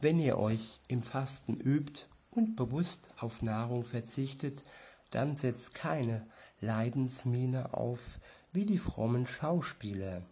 wenn 0.00 0.18
ihr 0.20 0.38
euch 0.38 0.80
im 0.88 1.02
Fasten 1.02 1.54
übt 1.54 2.02
und 2.30 2.56
bewusst 2.56 3.08
auf 3.18 3.42
Nahrung 3.42 3.84
verzichtet, 3.84 4.62
dann 5.10 5.36
setzt 5.36 5.74
keine 5.74 6.26
Leidensmiene 6.60 7.72
auf 7.74 8.16
wie 8.52 8.66
die 8.66 8.78
frommen 8.78 9.26
Schauspieler, 9.26 10.22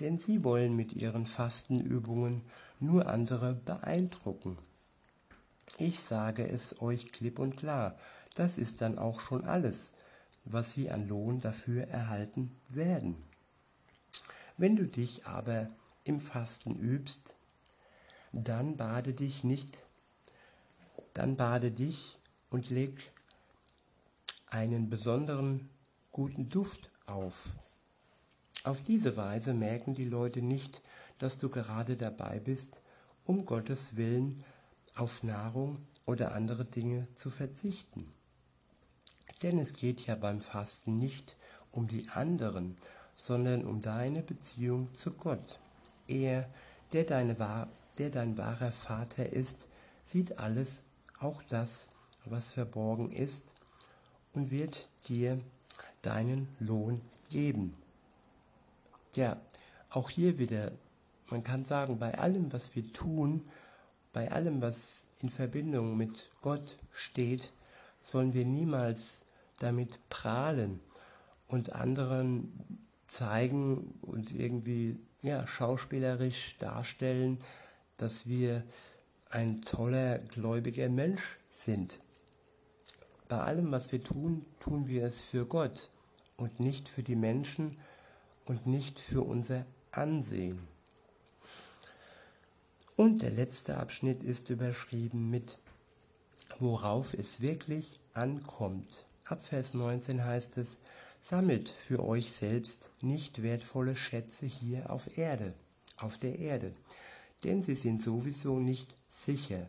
denn 0.00 0.18
sie 0.18 0.44
wollen 0.44 0.76
mit 0.76 0.92
ihren 0.92 1.26
Fastenübungen 1.26 2.42
nur 2.80 3.06
andere 3.06 3.54
beeindrucken. 3.54 4.58
Ich 5.78 6.00
sage 6.00 6.46
es 6.46 6.80
euch 6.82 7.12
klipp 7.12 7.38
und 7.38 7.56
klar, 7.56 7.98
das 8.34 8.58
ist 8.58 8.80
dann 8.80 8.98
auch 8.98 9.20
schon 9.20 9.44
alles, 9.44 9.92
was 10.44 10.72
sie 10.72 10.90
an 10.90 11.08
Lohn 11.08 11.40
dafür 11.40 11.84
erhalten 11.88 12.56
werden. 12.68 13.27
Wenn 14.58 14.74
du 14.74 14.88
dich 14.88 15.24
aber 15.24 15.70
im 16.02 16.18
Fasten 16.18 16.74
übst, 16.74 17.36
dann 18.32 18.76
bade 18.76 19.12
dich 19.12 19.44
nicht, 19.44 19.84
dann 21.14 21.36
bade 21.36 21.70
dich 21.70 22.18
und 22.50 22.68
leg 22.68 23.12
einen 24.48 24.90
besonderen 24.90 25.70
guten 26.10 26.48
Duft 26.48 26.90
auf. 27.06 27.50
Auf 28.64 28.82
diese 28.82 29.16
Weise 29.16 29.54
merken 29.54 29.94
die 29.94 30.08
Leute 30.08 30.42
nicht, 30.42 30.82
dass 31.18 31.38
du 31.38 31.50
gerade 31.50 31.94
dabei 31.96 32.40
bist, 32.40 32.80
um 33.24 33.46
Gottes 33.46 33.94
Willen 33.94 34.42
auf 34.96 35.22
Nahrung 35.22 35.86
oder 36.04 36.34
andere 36.34 36.64
Dinge 36.64 37.06
zu 37.14 37.30
verzichten. 37.30 38.12
Denn 39.44 39.60
es 39.60 39.72
geht 39.74 40.00
ja 40.06 40.16
beim 40.16 40.40
Fasten 40.40 40.98
nicht 40.98 41.36
um 41.70 41.86
die 41.86 42.08
anderen, 42.08 42.76
sondern 43.18 43.66
um 43.66 43.82
deine 43.82 44.22
Beziehung 44.22 44.88
zu 44.94 45.10
Gott. 45.10 45.58
Er, 46.06 46.48
der, 46.92 47.04
deine, 47.04 47.36
der 47.98 48.10
dein 48.10 48.38
wahrer 48.38 48.72
Vater 48.72 49.30
ist, 49.30 49.66
sieht 50.06 50.38
alles, 50.38 50.82
auch 51.20 51.42
das, 51.50 51.86
was 52.24 52.52
verborgen 52.52 53.12
ist, 53.12 53.48
und 54.32 54.50
wird 54.50 54.88
dir 55.08 55.40
deinen 56.00 56.48
Lohn 56.60 57.00
geben. 57.28 57.74
Ja, 59.14 59.36
auch 59.90 60.10
hier 60.10 60.38
wieder, 60.38 60.72
man 61.28 61.42
kann 61.42 61.64
sagen, 61.64 61.98
bei 61.98 62.16
allem, 62.16 62.52
was 62.52 62.74
wir 62.74 62.92
tun, 62.92 63.42
bei 64.12 64.30
allem, 64.30 64.62
was 64.62 65.02
in 65.20 65.28
Verbindung 65.28 65.96
mit 65.96 66.30
Gott 66.40 66.76
steht, 66.92 67.52
sollen 68.02 68.32
wir 68.32 68.44
niemals 68.44 69.22
damit 69.58 69.98
prahlen 70.08 70.80
und 71.48 71.72
anderen 71.72 72.77
zeigen 73.08 73.98
und 74.02 74.30
irgendwie 74.30 74.98
ja, 75.22 75.46
schauspielerisch 75.46 76.56
darstellen, 76.58 77.38
dass 77.96 78.26
wir 78.26 78.62
ein 79.30 79.62
toller, 79.62 80.18
gläubiger 80.18 80.88
Mensch 80.88 81.22
sind. 81.50 81.98
Bei 83.28 83.40
allem, 83.40 83.72
was 83.72 83.92
wir 83.92 84.02
tun, 84.02 84.46
tun 84.60 84.86
wir 84.86 85.04
es 85.04 85.20
für 85.20 85.44
Gott 85.44 85.90
und 86.36 86.60
nicht 86.60 86.88
für 86.88 87.02
die 87.02 87.16
Menschen 87.16 87.76
und 88.46 88.66
nicht 88.66 88.98
für 88.98 89.22
unser 89.22 89.64
Ansehen. 89.90 90.60
Und 92.96 93.22
der 93.22 93.30
letzte 93.30 93.76
Abschnitt 93.76 94.22
ist 94.22 94.50
überschrieben 94.50 95.30
mit, 95.30 95.58
worauf 96.58 97.14
es 97.14 97.40
wirklich 97.40 98.00
ankommt. 98.14 99.06
Ab 99.24 99.44
Vers 99.44 99.74
19 99.74 100.24
heißt 100.24 100.56
es, 100.56 100.78
sammelt 101.20 101.68
für 101.68 102.04
euch 102.04 102.32
selbst 102.32 102.88
nicht 103.00 103.42
wertvolle 103.42 103.96
Schätze 103.96 104.46
hier 104.46 104.90
auf 104.90 105.18
Erde, 105.18 105.54
auf 105.98 106.18
der 106.18 106.38
Erde, 106.38 106.72
denn 107.44 107.62
sie 107.62 107.74
sind 107.74 108.02
sowieso 108.02 108.58
nicht 108.58 108.94
sicher. 109.10 109.68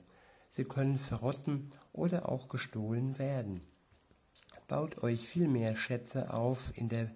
Sie 0.50 0.64
können 0.64 0.98
verrotten 0.98 1.72
oder 1.94 2.30
auch 2.30 2.50
gestohlen 2.50 3.20
werden. 3.20 3.62
Baut 4.68 5.04
euch 5.04 5.28
viel 5.28 5.48
mehr 5.48 5.76
Schätze 5.76 6.34
auf 6.34 6.72
in 6.76 6.90
der 6.90 7.12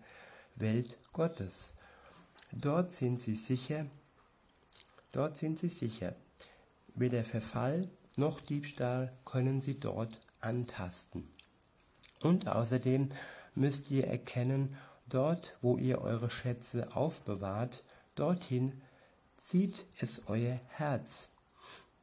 Welt 0.55 0.97
Gottes. 1.13 1.73
Dort 2.51 2.91
sind 2.91 3.21
sie 3.21 3.35
sicher 3.35 3.87
dort 5.13 5.37
sind 5.37 5.59
sie 5.59 5.69
sicher. 5.69 6.15
Weder 6.95 7.23
Verfall 7.23 7.89
noch 8.17 8.41
Diebstahl 8.41 9.13
können 9.23 9.61
sie 9.61 9.79
dort 9.79 10.19
antasten. 10.41 11.29
Und 12.21 12.47
außerdem 12.47 13.09
müsst 13.55 13.91
ihr 13.91 14.07
erkennen, 14.07 14.77
dort, 15.07 15.57
wo 15.61 15.77
ihr 15.77 16.01
eure 16.01 16.29
Schätze 16.29 16.95
aufbewahrt, 16.95 17.83
dorthin 18.15 18.81
zieht 19.37 19.85
es 19.99 20.21
euer 20.27 20.59
Herz. 20.69 21.29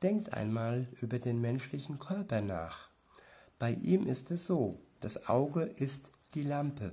Denkt 0.02 0.32
einmal 0.32 0.86
über 1.00 1.18
den 1.18 1.40
menschlichen 1.40 1.98
Körper 1.98 2.40
nach. 2.40 2.88
Bei 3.58 3.72
ihm 3.72 4.06
ist 4.06 4.30
es 4.30 4.46
so, 4.46 4.80
das 5.00 5.28
Auge 5.28 5.62
ist 5.62 6.10
die 6.34 6.42
Lampe, 6.42 6.92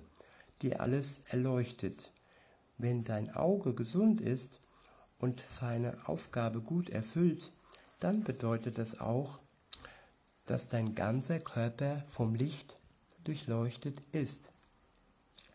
die 0.62 0.76
alles 0.76 1.22
erleuchtet. 1.30 2.12
Wenn 2.78 3.04
dein 3.04 3.34
Auge 3.34 3.74
gesund 3.74 4.22
ist 4.22 4.60
und 5.20 5.42
seine 5.60 5.98
Aufgabe 6.08 6.62
gut 6.62 6.90
erfüllt, 6.90 7.52
dann 8.00 8.24
bedeutet 8.24 8.78
das 8.78 9.00
auch, 9.00 9.40
dass 10.46 10.68
dein 10.68 10.96
ganzer 10.96 11.40
Körper 11.40 12.04
vom 12.08 12.36
Licht 12.36 12.77
durchleuchtet 13.28 14.02
ist. 14.12 14.42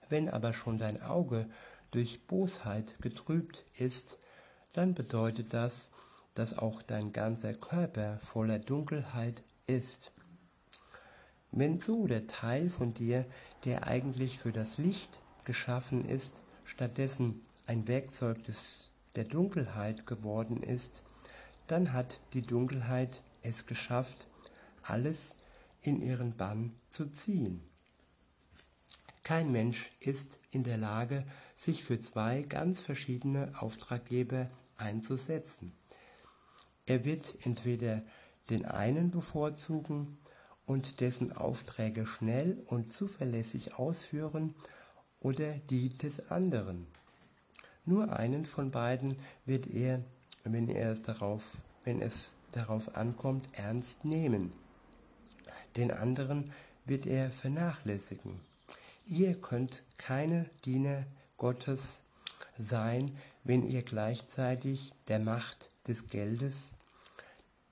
Wenn 0.09 0.29
aber 0.29 0.53
schon 0.53 0.79
dein 0.79 1.03
Auge 1.03 1.49
durch 1.91 2.27
Bosheit 2.27 3.01
getrübt 3.01 3.65
ist, 3.79 4.19
dann 4.73 4.95
bedeutet 4.95 5.55
das, 5.55 5.91
dass 6.35 6.59
auch 6.59 6.83
dein 6.83 7.13
ganzer 7.13 7.55
Körper 7.55 8.19
voller 8.21 8.59
Dunkelheit 8.59 9.43
ist. 9.67 10.13
Wenn 11.51 11.81
so 11.81 12.07
der 12.07 12.27
Teil 12.27 12.71
von 12.71 12.95
dir, 12.95 13.27
der 13.65 13.87
eigentlich 13.87 14.39
für 14.39 14.53
das 14.53 14.79
Licht 14.79 15.11
geschaffen 15.45 16.07
ist, 16.07 16.33
stattdessen 16.65 17.45
ein 17.67 17.87
Werkzeug 17.89 18.43
des, 18.45 18.91
der 19.17 19.25
Dunkelheit 19.25 20.07
geworden 20.07 20.63
ist, 20.63 21.03
dann 21.67 21.93
hat 21.93 22.21
die 22.33 22.43
Dunkelheit 22.43 23.23
es 23.43 23.67
geschafft, 23.67 24.27
alles 24.83 25.35
in 25.83 26.01
ihren 26.01 26.37
Bann 26.37 26.75
zu 26.93 27.11
ziehen. 27.11 27.63
Kein 29.25 29.51
Mensch 29.51 29.91
ist 30.01 30.39
in 30.51 30.65
der 30.65 30.79
Lage, 30.79 31.25
sich 31.57 31.85
für 31.85 32.01
zwei 32.01 32.43
ganz 32.43 32.81
verschiedene 32.81 33.53
Auftraggeber 33.61 34.51
einzusetzen. 34.77 35.73
Er 36.87 37.05
wird 37.05 37.35
entweder 37.45 38.03
den 38.51 38.65
einen 38.65 39.11
bevorzugen 39.11 40.19
und 40.67 41.01
dessen 41.01 41.33
Aufträge 41.33 42.07
schnell 42.07 42.63
und 42.67 42.93
zuverlässig 42.93 43.75
ausführen 43.75 44.55
oder 45.21 45.55
die 45.71 45.91
des 45.91 46.31
anderen. 46.31 46.87
Nur 47.85 48.13
einen 48.13 48.45
von 48.45 48.71
beiden 48.71 49.17
wird 49.47 49.67
er, 49.69 50.03
wenn 50.45 50.69
er 50.69 50.93
es 50.93 51.03
darauf, 51.03 51.43
wenn 51.85 52.01
es 52.01 52.31
darauf 52.53 52.97
ankommt, 52.97 53.49
ernst 53.53 54.05
nehmen. 54.05 54.53
Den 55.77 55.91
anderen 55.91 56.53
wird 56.85 57.07
er 57.07 57.31
vernachlässigen. 57.31 58.41
Ihr 59.07 59.35
könnt 59.41 59.83
keine 59.99 60.49
Diener 60.65 61.05
Gottes 61.37 62.03
sein, 62.59 63.17
wenn 63.45 63.69
ihr 63.69 63.83
gleichzeitig 63.83 64.93
der 65.09 65.19
Macht 65.19 65.69
des 65.89 66.09
Geldes, 66.09 66.75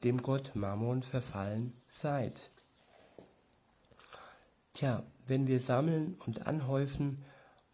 dem 0.03 0.23
Gott 0.23 0.53
Mammon 0.55 1.03
verfallen 1.03 1.73
seid. 1.89 2.51
Tja, 4.75 5.03
wenn 5.27 5.47
wir 5.47 5.61
sammeln 5.61 6.17
und 6.27 6.47
anhäufen 6.47 7.25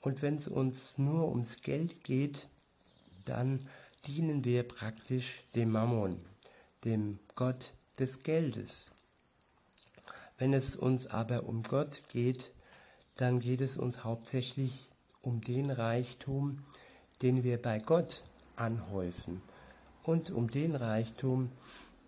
und 0.00 0.22
wenn 0.22 0.36
es 0.36 0.48
uns 0.48 0.98
nur 0.98 1.28
ums 1.28 1.62
Geld 1.62 2.04
geht, 2.04 2.48
dann 3.24 3.68
dienen 4.06 4.44
wir 4.44 4.62
praktisch 4.62 5.42
dem 5.54 5.72
Mammon, 5.72 6.24
dem 6.84 7.18
Gott 7.34 7.72
des 7.98 8.22
Geldes. 8.22 8.90
Wenn 10.38 10.52
es 10.52 10.76
uns 10.76 11.06
aber 11.06 11.44
um 11.44 11.62
Gott 11.62 12.02
geht, 12.08 12.52
dann 13.14 13.40
geht 13.40 13.60
es 13.62 13.76
uns 13.76 14.04
hauptsächlich 14.04 14.90
um 15.22 15.40
den 15.40 15.70
Reichtum, 15.70 16.64
den 17.22 17.42
wir 17.42 17.60
bei 17.60 17.78
Gott 17.78 18.22
anhäufen 18.56 19.40
und 20.02 20.30
um 20.30 20.50
den 20.50 20.74
Reichtum, 20.74 21.50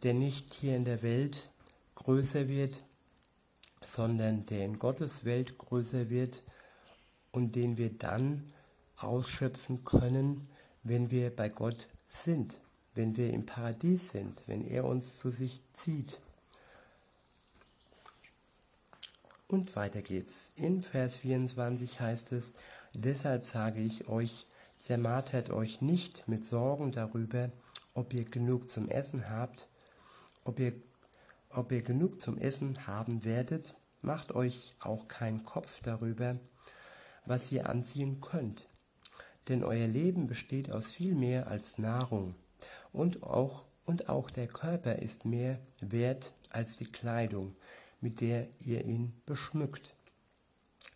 der 0.03 0.15
nicht 0.15 0.55
hier 0.55 0.77
in 0.77 0.85
der 0.85 1.03
Welt 1.03 1.51
größer 1.95 2.49
wird, 2.49 2.81
sondern 3.85 4.45
der 4.47 4.65
in 4.65 4.79
Gottes 4.79 5.25
Welt 5.25 5.57
größer 5.59 6.11
wird 6.11 6.43
und 7.33 7.57
den 7.57 7.77
wir 7.77 7.91
dann 7.91 8.53
ausschöpfen 8.97 9.85
können, 9.85 10.49
wenn 10.83 11.11
wir 11.11 11.35
bei 11.35 11.49
Gott 11.49 11.89
sind, 12.09 12.55
wenn 12.95 13.17
wir 13.17 13.33
im 13.33 13.47
Paradies 13.47 14.11
sind, 14.11 14.41
wenn 14.47 14.65
er 14.65 14.85
uns 14.85 15.19
zu 15.19 15.31
sich 15.31 15.61
zieht. 15.73 16.19
Und 19.51 19.75
weiter 19.77 20.03
geht's. 20.03 20.53
In 20.57 20.83
Vers 20.83 21.17
24 21.17 22.01
heißt 22.01 22.33
es, 22.33 22.53
deshalb 22.93 23.47
sage 23.47 23.81
ich 23.81 24.07
euch, 24.07 24.47
zermartert 24.79 25.49
euch 25.49 25.81
nicht 25.81 26.29
mit 26.29 26.45
Sorgen 26.45 26.93
darüber, 26.93 27.51
ob 27.95 28.13
ihr 28.13 28.27
genug 28.27 28.69
zum 28.69 28.91
Essen 28.91 29.31
habt, 29.31 29.67
ob 30.45 30.61
ihr, 30.61 30.75
ob 31.49 31.73
ihr 31.73 31.81
genug 31.81 32.21
zum 32.21 32.37
Essen 32.37 32.87
haben 32.87 33.25
werdet, 33.25 33.75
macht 34.03 34.33
euch 34.33 34.75
auch 34.81 35.09
keinen 35.09 35.45
Kopf 35.45 35.81
darüber, 35.81 36.37
was 37.25 37.51
ihr 37.51 37.71
anziehen 37.71 38.21
könnt. 38.21 38.69
Denn 39.49 39.65
euer 39.65 39.89
Leben 39.89 40.27
besteht 40.27 40.71
aus 40.71 40.91
viel 40.91 41.15
mehr 41.15 41.49
als 41.49 41.79
Nahrung. 41.79 42.35
Und 42.93 43.23
auch, 43.23 43.65
und 43.87 44.11
auch 44.11 44.31
der 44.31 44.47
Körper 44.47 44.97
ist 44.97 45.25
mehr 45.25 45.59
wert 45.81 46.35
als 46.51 46.77
die 46.77 46.85
Kleidung 46.93 47.57
mit 48.01 48.21
der 48.21 48.49
ihr 48.65 48.85
ihn 48.85 49.13
beschmückt. 49.27 49.95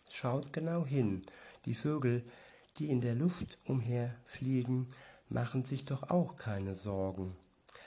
Schaut 0.09 0.53
genau 0.53 0.85
hin, 0.85 1.25
die 1.65 1.75
Vögel, 1.75 2.23
die 2.77 2.89
in 2.89 3.01
der 3.01 3.15
Luft 3.15 3.57
umherfliegen, 3.65 4.87
machen 5.29 5.65
sich 5.65 5.85
doch 5.85 6.09
auch 6.09 6.37
keine 6.37 6.75
Sorgen. 6.75 7.35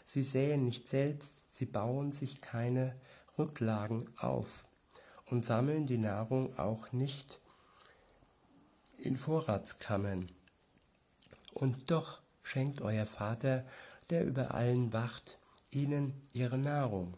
Sie 0.06 0.24
säen 0.24 0.64
nicht 0.64 0.88
selbst, 0.88 1.42
sie 1.52 1.66
bauen 1.66 2.12
sich 2.12 2.40
keine 2.40 2.96
Rücklagen 3.38 4.08
auf 4.16 4.66
und 5.26 5.44
sammeln 5.44 5.86
die 5.86 5.98
Nahrung 5.98 6.58
auch 6.58 6.92
nicht 6.92 7.40
in 8.98 9.16
Vorratskammern. 9.16 10.30
Und 11.52 11.90
doch 11.90 12.20
schenkt 12.42 12.80
euer 12.80 13.06
Vater, 13.06 13.64
der 14.10 14.24
über 14.24 14.54
allen 14.54 14.92
wacht, 14.92 15.38
ihnen 15.70 16.14
ihre 16.32 16.58
Nahrung. 16.58 17.14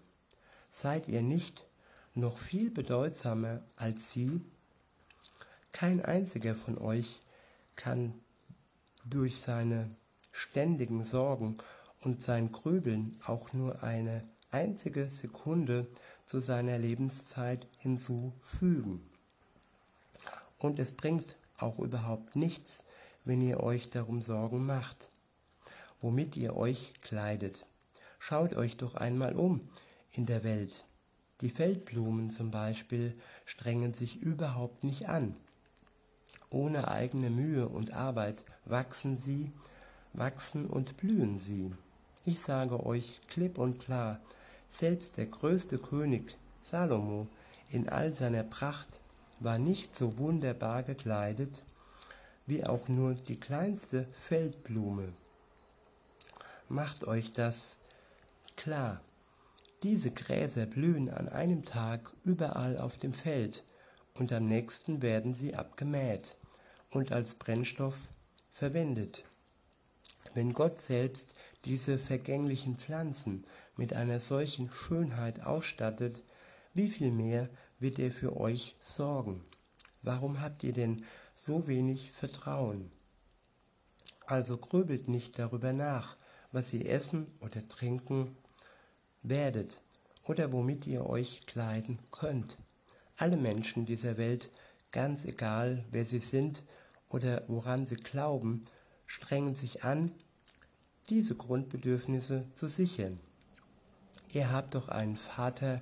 Seid 0.71 1.09
ihr 1.09 1.23
nicht 1.23 1.68
noch 2.15 2.39
viel 2.39 2.71
bedeutsamer 2.71 3.63
als 3.77 4.13
sie? 4.13 4.41
Kein 5.73 6.05
einziger 6.05 6.55
von 6.55 6.79
euch 6.79 7.21
kann 7.77 8.15
durch 9.05 9.41
seine 9.41 9.91
ständigen 10.33 11.05
Sorgen 11.05 11.59
und 12.01 12.23
sein 12.23 12.53
Grübeln 12.53 13.21
auch 13.25 13.53
nur 13.53 13.83
eine 13.83 14.25
einzige 14.51 15.07
Sekunde 15.11 15.87
zu 16.27 16.41
seiner 16.41 16.79
Lebenszeit 16.79 17.67
hinzufügen. 17.79 19.09
Und 20.59 20.79
es 20.79 20.93
bringt 20.93 21.37
auch 21.59 21.79
überhaupt 21.79 22.37
nichts, 22.37 22.85
wenn 23.25 23.41
ihr 23.43 23.61
euch 23.61 23.91
darum 23.91 24.23
Sorgen 24.23 24.65
macht, 24.65 25.11
womit 26.01 26.37
ihr 26.37 26.57
euch 26.57 26.93
kleidet. 27.03 27.67
Schaut 28.19 28.55
euch 28.55 28.77
doch 28.77 28.95
einmal 28.95 29.37
um 29.37 29.69
in 30.13 30.27
der 30.27 30.45
Welt. 30.45 30.85
Die 31.41 31.51
Feldblumen 31.51 32.31
zum 32.31 32.51
Beispiel 32.51 33.15
strengen 33.45 33.95
sich 33.95 34.21
überhaupt 34.21 34.83
nicht 34.83 35.09
an. 35.09 35.35
Ohne 36.51 36.89
eigene 36.89 37.31
Mühe 37.31 37.69
und 37.69 37.93
Arbeit 37.93 38.43
wachsen 38.65 39.19
sie, 39.19 39.53
wachsen 40.13 40.67
und 40.67 40.97
blühen 40.97 41.39
sie. 41.39 41.73
Ich 42.25 42.41
sage 42.41 42.85
euch 42.85 43.21
klipp 43.29 43.59
und 43.59 43.79
klar, 43.79 44.21
selbst 44.69 45.17
der 45.17 45.27
größte 45.27 45.79
König 45.79 46.37
Salomo 46.63 47.29
in 47.71 47.89
all 47.89 48.13
seiner 48.15 48.43
Pracht 48.43 48.89
war 49.41 49.59
nicht 49.59 49.95
so 49.95 50.19
wunderbar 50.19 50.83
gekleidet 50.83 51.63
wie 52.47 52.65
auch 52.65 52.89
nur 52.89 53.15
die 53.15 53.39
kleinste 53.39 54.07
Feldblume. 54.13 55.13
Macht 56.71 57.07
euch 57.07 57.33
das 57.33 57.77
klar. 58.57 59.03
Diese 59.85 60.11
Gräser 60.11 60.67
blühen 60.67 61.09
an 61.09 61.29
einem 61.29 61.65
Tag 61.65 62.13
überall 62.25 62.79
auf 62.79 62.99
dem 62.99 63.13
Feld 63.13 63.65
und 64.15 64.33
am 64.33 64.47
nächsten 64.47 65.03
werden 65.03 65.35
sie 65.35 65.55
abgemäht 65.55 66.37
und 66.91 67.13
als 67.13 67.37
Brennstoff 67.37 68.09
verwendet. 68.51 69.25
Wenn 70.35 70.53
Gott 70.53 70.83
selbst 70.83 71.33
diese 71.65 71.97
vergänglichen 71.97 72.77
Pflanzen 72.77 73.45
mit 73.77 73.93
einer 73.93 74.19
solchen 74.19 74.69
Schönheit 74.73 75.47
ausstattet, 75.47 76.25
wie 76.75 76.89
viel 76.89 77.13
mehr 77.13 77.49
wird 77.79 78.01
er 78.01 78.11
für 78.11 78.37
euch 78.37 78.75
sorgen? 78.83 79.45
Warum 80.03 80.41
habt 80.41 80.65
ihr 80.65 80.73
denn 80.73 81.05
so 81.37 81.69
wenig 81.69 82.11
Vertrauen? 82.11 82.91
Also 84.27 84.59
grübelt 84.59 85.07
nicht 85.07 85.39
darüber 85.39 85.73
nach, 85.73 86.17
was 86.51 86.73
ihr 86.73 86.91
essen 86.91 87.29
oder 87.41 87.67
trinken 87.69 88.37
werdet 89.23 89.81
oder 90.25 90.53
womit 90.53 90.87
ihr 90.87 91.07
euch 91.07 91.47
kleiden 91.47 91.99
könnt. 92.11 92.57
Alle 93.17 93.37
Menschen 93.37 93.87
dieser 93.87 94.17
Welt, 94.17 94.51
ganz 94.93 95.25
egal 95.25 95.85
wer 95.91 96.05
sie 96.07 96.19
sind 96.19 96.63
oder 97.09 97.43
woran 97.49 97.87
sie 97.87 97.97
glauben, 97.97 98.65
strengen 99.07 99.55
sich 99.55 99.85
an, 99.85 100.13
diese 101.09 101.35
Grundbedürfnisse 101.35 102.45
zu 102.55 102.69
sichern. 102.69 103.19
Ihr 104.33 104.53
habt 104.53 104.75
doch 104.75 104.89
einen 104.89 105.17
Vater, 105.17 105.81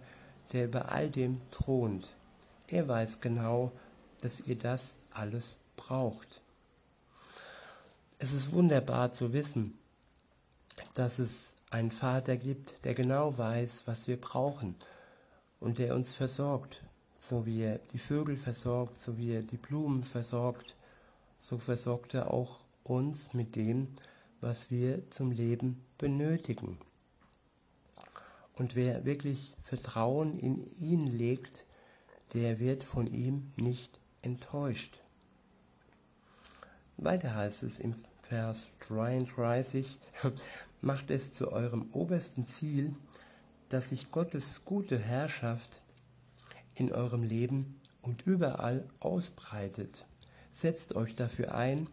der 0.52 0.66
über 0.66 0.92
all 0.92 1.10
dem 1.10 1.40
thront. 1.50 2.08
Er 2.68 2.86
weiß 2.86 3.20
genau, 3.20 3.72
dass 4.20 4.40
ihr 4.40 4.56
das 4.56 4.96
alles 5.10 5.58
braucht. 5.76 6.40
Es 8.18 8.32
ist 8.32 8.52
wunderbar 8.52 9.12
zu 9.12 9.32
wissen, 9.32 9.76
dass 10.94 11.18
es 11.18 11.55
einen 11.70 11.90
Vater 11.90 12.36
gibt, 12.36 12.84
der 12.84 12.94
genau 12.94 13.36
weiß, 13.36 13.82
was 13.86 14.06
wir 14.08 14.20
brauchen 14.20 14.76
und 15.60 15.78
der 15.78 15.94
uns 15.94 16.14
versorgt, 16.14 16.84
so 17.18 17.46
wie 17.46 17.62
er 17.62 17.78
die 17.92 17.98
Vögel 17.98 18.36
versorgt, 18.36 18.96
so 18.96 19.18
wie 19.18 19.32
er 19.32 19.42
die 19.42 19.56
Blumen 19.56 20.04
versorgt, 20.04 20.76
so 21.40 21.58
versorgt 21.58 22.14
er 22.14 22.30
auch 22.30 22.60
uns 22.84 23.34
mit 23.34 23.56
dem, 23.56 23.88
was 24.40 24.70
wir 24.70 25.10
zum 25.10 25.32
Leben 25.32 25.84
benötigen. 25.98 26.78
Und 28.54 28.74
wer 28.74 29.04
wirklich 29.04 29.54
Vertrauen 29.62 30.38
in 30.38 30.64
ihn 30.78 31.06
legt, 31.06 31.64
der 32.32 32.58
wird 32.58 32.82
von 32.82 33.06
ihm 33.06 33.52
nicht 33.56 33.98
enttäuscht. 34.22 35.00
Weiter 36.96 37.34
heißt 37.34 37.62
es 37.62 37.78
im 37.78 37.94
Vers 38.22 38.66
33, 38.88 39.98
macht 40.86 41.10
es 41.10 41.32
zu 41.32 41.50
eurem 41.50 41.90
obersten 41.92 42.46
Ziel, 42.46 42.94
dass 43.70 43.88
sich 43.88 44.12
Gottes 44.12 44.64
gute 44.64 44.96
Herrschaft 44.96 45.82
in 46.76 46.92
eurem 46.92 47.24
Leben 47.24 47.80
und 48.02 48.22
überall 48.24 48.86
ausbreitet. 49.00 50.06
Setzt 50.52 50.94
euch 50.94 51.16
dafür 51.16 51.56
ein, 51.56 51.88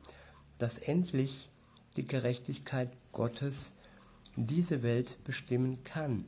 dass 0.60 0.78
endlich 0.78 1.48
die 1.98 2.06
Gerechtigkeit 2.06 2.92
Gottes 3.12 3.72
diese 4.36 4.84
Welt 4.84 5.24
bestimmen 5.24 5.84
kann 5.84 6.26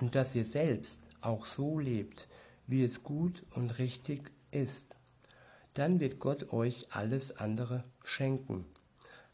und 0.00 0.14
dass 0.14 0.34
ihr 0.34 0.46
selbst 0.46 0.98
auch 1.20 1.44
so 1.44 1.78
lebt, 1.78 2.26
wie 2.66 2.82
es 2.82 3.02
gut 3.02 3.42
und 3.54 3.78
richtig 3.78 4.32
ist. 4.50 4.96
Dann 5.74 6.00
wird 6.00 6.20
Gott 6.20 6.54
euch 6.54 6.86
alles 6.94 7.36
andere 7.36 7.84
schenken. 8.02 8.64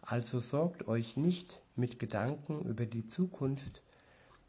Also 0.02 0.40
sorgt 0.40 0.88
euch 0.88 1.16
nicht 1.16 1.62
mit 1.76 1.98
Gedanken 1.98 2.62
über 2.62 2.86
die 2.86 3.06
Zukunft, 3.06 3.82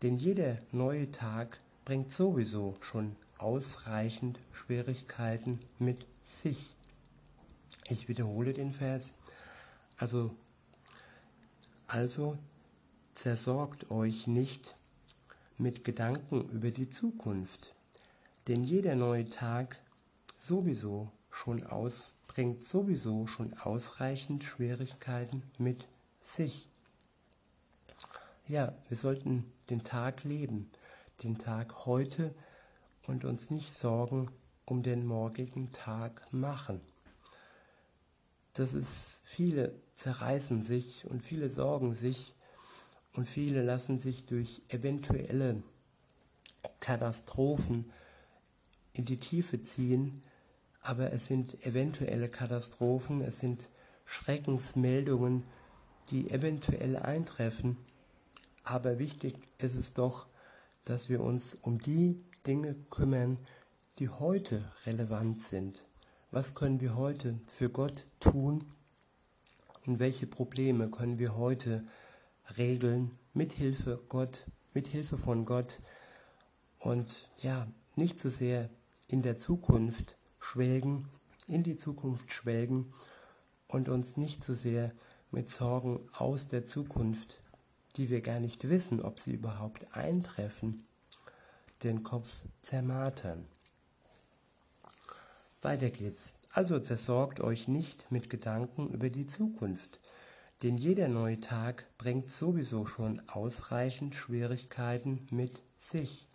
denn 0.02 0.18
jeder 0.18 0.58
neue 0.72 1.12
Tag 1.12 1.60
bringt 1.86 2.14
sowieso 2.14 2.76
schon 2.82 3.16
ausreichend 3.38 4.40
Schwierigkeiten 4.52 5.60
mit 5.80 6.06
sich. 6.26 6.74
Ich 7.90 8.08
wiederhole 8.08 8.54
den 8.54 8.74
Vers. 8.74 9.14
Also, 9.98 10.36
also 11.88 12.38
zersorgt 13.16 13.90
euch 13.92 14.28
nicht 14.28 14.76
mit 15.58 15.84
Gedanken 15.84 16.48
über 16.50 16.72
die 16.72 16.90
Zukunft, 16.90 17.74
denn 18.48 18.64
jeder 18.64 18.96
neue 18.96 19.30
Tag 19.30 19.82
sowieso 20.38 21.12
schon 21.32 21.66
aus, 21.66 22.14
bringt 22.28 22.66
sowieso 22.66 23.26
schon 23.28 23.54
ausreichend 23.56 24.44
Schwierigkeiten 24.44 25.44
mit 25.58 25.88
sich. 26.22 26.68
Ja, 28.50 28.74
wir 28.88 28.96
sollten 28.96 29.52
den 29.70 29.84
Tag 29.84 30.24
leben, 30.24 30.72
den 31.22 31.38
Tag 31.38 31.86
heute 31.86 32.34
und 33.06 33.26
uns 33.26 33.50
nicht 33.50 33.78
Sorgen 33.78 34.32
um 34.64 34.84
den 34.84 35.06
morgigen 35.06 35.74
Tag 35.74 36.32
machen. 36.32 36.80
Das 38.54 38.74
ist, 38.74 39.20
viele 39.26 39.76
zerreißen 39.98 40.64
sich 40.64 41.06
und 41.06 41.24
viele 41.24 41.50
sorgen 41.50 41.94
sich 41.94 42.36
und 43.12 43.28
viele 43.28 43.64
lassen 43.64 44.00
sich 44.00 44.28
durch 44.28 44.62
eventuelle 44.70 45.62
Katastrophen 46.80 47.92
in 48.94 49.04
die 49.04 49.20
Tiefe 49.20 49.62
ziehen, 49.62 50.24
aber 50.82 51.12
es 51.12 51.26
sind 51.26 51.66
eventuelle 51.66 52.30
Katastrophen, 52.30 53.20
es 53.20 53.40
sind 53.40 53.60
Schreckensmeldungen, 54.06 55.44
die 56.12 56.32
eventuell 56.32 56.96
eintreffen, 56.96 57.78
aber 58.68 59.00
wichtig 59.00 59.36
ist 59.60 59.76
es 59.76 59.94
doch, 59.94 60.28
dass 60.84 61.08
wir 61.08 61.22
uns 61.22 61.56
um 61.62 61.80
die 61.80 62.18
Dinge 62.46 62.76
kümmern, 62.90 63.38
die 63.98 64.10
heute 64.10 64.70
relevant 64.86 65.42
sind. 65.42 65.82
Was 66.32 66.54
können 66.54 66.82
wir 66.82 66.98
heute 66.98 67.40
für 67.48 67.70
Gott 67.70 68.06
tun 68.20 68.66
und 69.86 70.00
welche 70.00 70.28
Probleme 70.28 70.90
können 70.90 71.18
wir 71.18 71.38
heute 71.38 71.88
regeln 72.58 73.18
mit 73.34 73.54
Hilfe 73.54 74.02
Gott, 74.10 74.46
mit 74.74 74.88
Hilfe 74.88 75.18
von 75.18 75.46
Gott 75.46 75.80
und 76.80 77.30
ja, 77.38 77.68
nicht 77.96 78.20
so 78.20 78.30
sehr 78.30 78.70
in 79.08 79.22
der 79.22 79.38
Zukunft 79.38 80.18
schwelgen, 80.40 81.08
in 81.48 81.64
die 81.64 81.78
Zukunft 81.78 82.34
schwelgen 82.34 82.92
und 83.70 83.88
uns 83.88 84.18
nicht 84.18 84.44
so 84.44 84.54
sehr 84.54 84.92
mit 85.32 85.50
Sorgen 85.50 86.02
aus 86.12 86.50
der 86.50 86.66
Zukunft, 86.66 87.40
die 87.98 88.10
wir 88.10 88.22
gar 88.22 88.40
nicht 88.40 88.70
wissen, 88.70 89.02
ob 89.02 89.20
sie 89.20 89.34
überhaupt 89.34 89.96
eintreffen, 89.96 90.86
den 91.84 92.04
Kopf 92.04 92.30
zermartern. 92.62 93.46
Weiter 95.62 95.90
geht's. 95.90 96.34
Also 96.54 96.80
zersorgt 96.80 97.40
euch 97.40 97.68
nicht 97.68 98.12
mit 98.12 98.30
Gedanken 98.30 98.90
über 98.90 99.10
die 99.10 99.28
Zukunft, 99.28 100.00
denn 100.64 100.78
jeder 100.78 101.08
neue 101.08 101.40
Tag 101.40 101.86
bringt 101.98 102.32
sowieso 102.32 102.88
schon 102.88 103.22
ausreichend 103.28 104.16
Schwierigkeiten 104.16 105.28
mit 105.30 105.60
sich. 105.80 106.26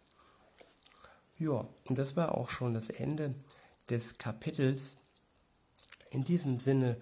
Ja, 1.39 1.67
und 1.89 1.99
das 1.99 2.15
war 2.15 2.37
auch 2.37 2.51
schon 2.51 2.75
das 2.75 2.89
Ende 2.89 3.35
des 3.91 4.19
Kapitels. 4.19 4.97
In 6.11 6.25
diesem 6.25 6.61
Sinne 6.61 6.97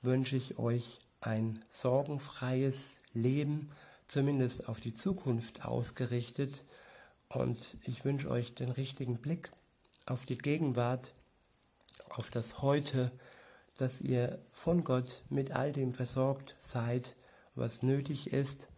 wünsche 0.00 0.36
ich 0.36 0.58
euch 0.58 1.00
ein 1.20 1.62
sorgenfreies 1.72 2.96
Leben, 3.12 3.70
zumindest 4.08 4.68
auf 4.68 4.80
die 4.80 4.94
Zukunft 4.94 5.64
ausgerichtet. 5.64 6.64
Und 7.28 7.76
ich 7.84 8.04
wünsche 8.04 8.30
euch 8.30 8.54
den 8.54 8.70
richtigen 8.70 9.18
Blick 9.18 9.50
auf 10.06 10.26
die 10.26 10.38
Gegenwart, 10.38 11.14
auf 12.10 12.30
das 12.30 12.62
Heute, 12.62 13.10
dass 13.78 14.00
ihr 14.00 14.38
von 14.52 14.84
Gott 14.84 15.22
mit 15.30 15.52
all 15.52 15.72
dem 15.72 15.94
versorgt 15.94 16.54
seid, 16.62 17.16
was 17.54 17.82
nötig 17.82 18.32
ist 18.32 18.68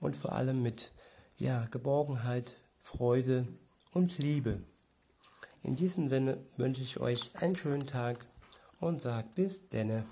und 0.00 0.16
vor 0.16 0.32
allem 0.32 0.62
mit 0.62 0.92
ja, 1.36 1.66
Geborgenheit, 1.66 2.56
Freude 2.80 3.46
und 3.92 4.18
Liebe. 4.18 4.62
In 5.62 5.76
diesem 5.76 6.08
Sinne 6.08 6.38
wünsche 6.56 6.82
ich 6.82 7.00
euch 7.00 7.30
einen 7.34 7.56
schönen 7.56 7.86
Tag 7.86 8.24
und 8.80 9.02
sage 9.02 9.28
bis 9.34 9.68
denne. 9.68 10.06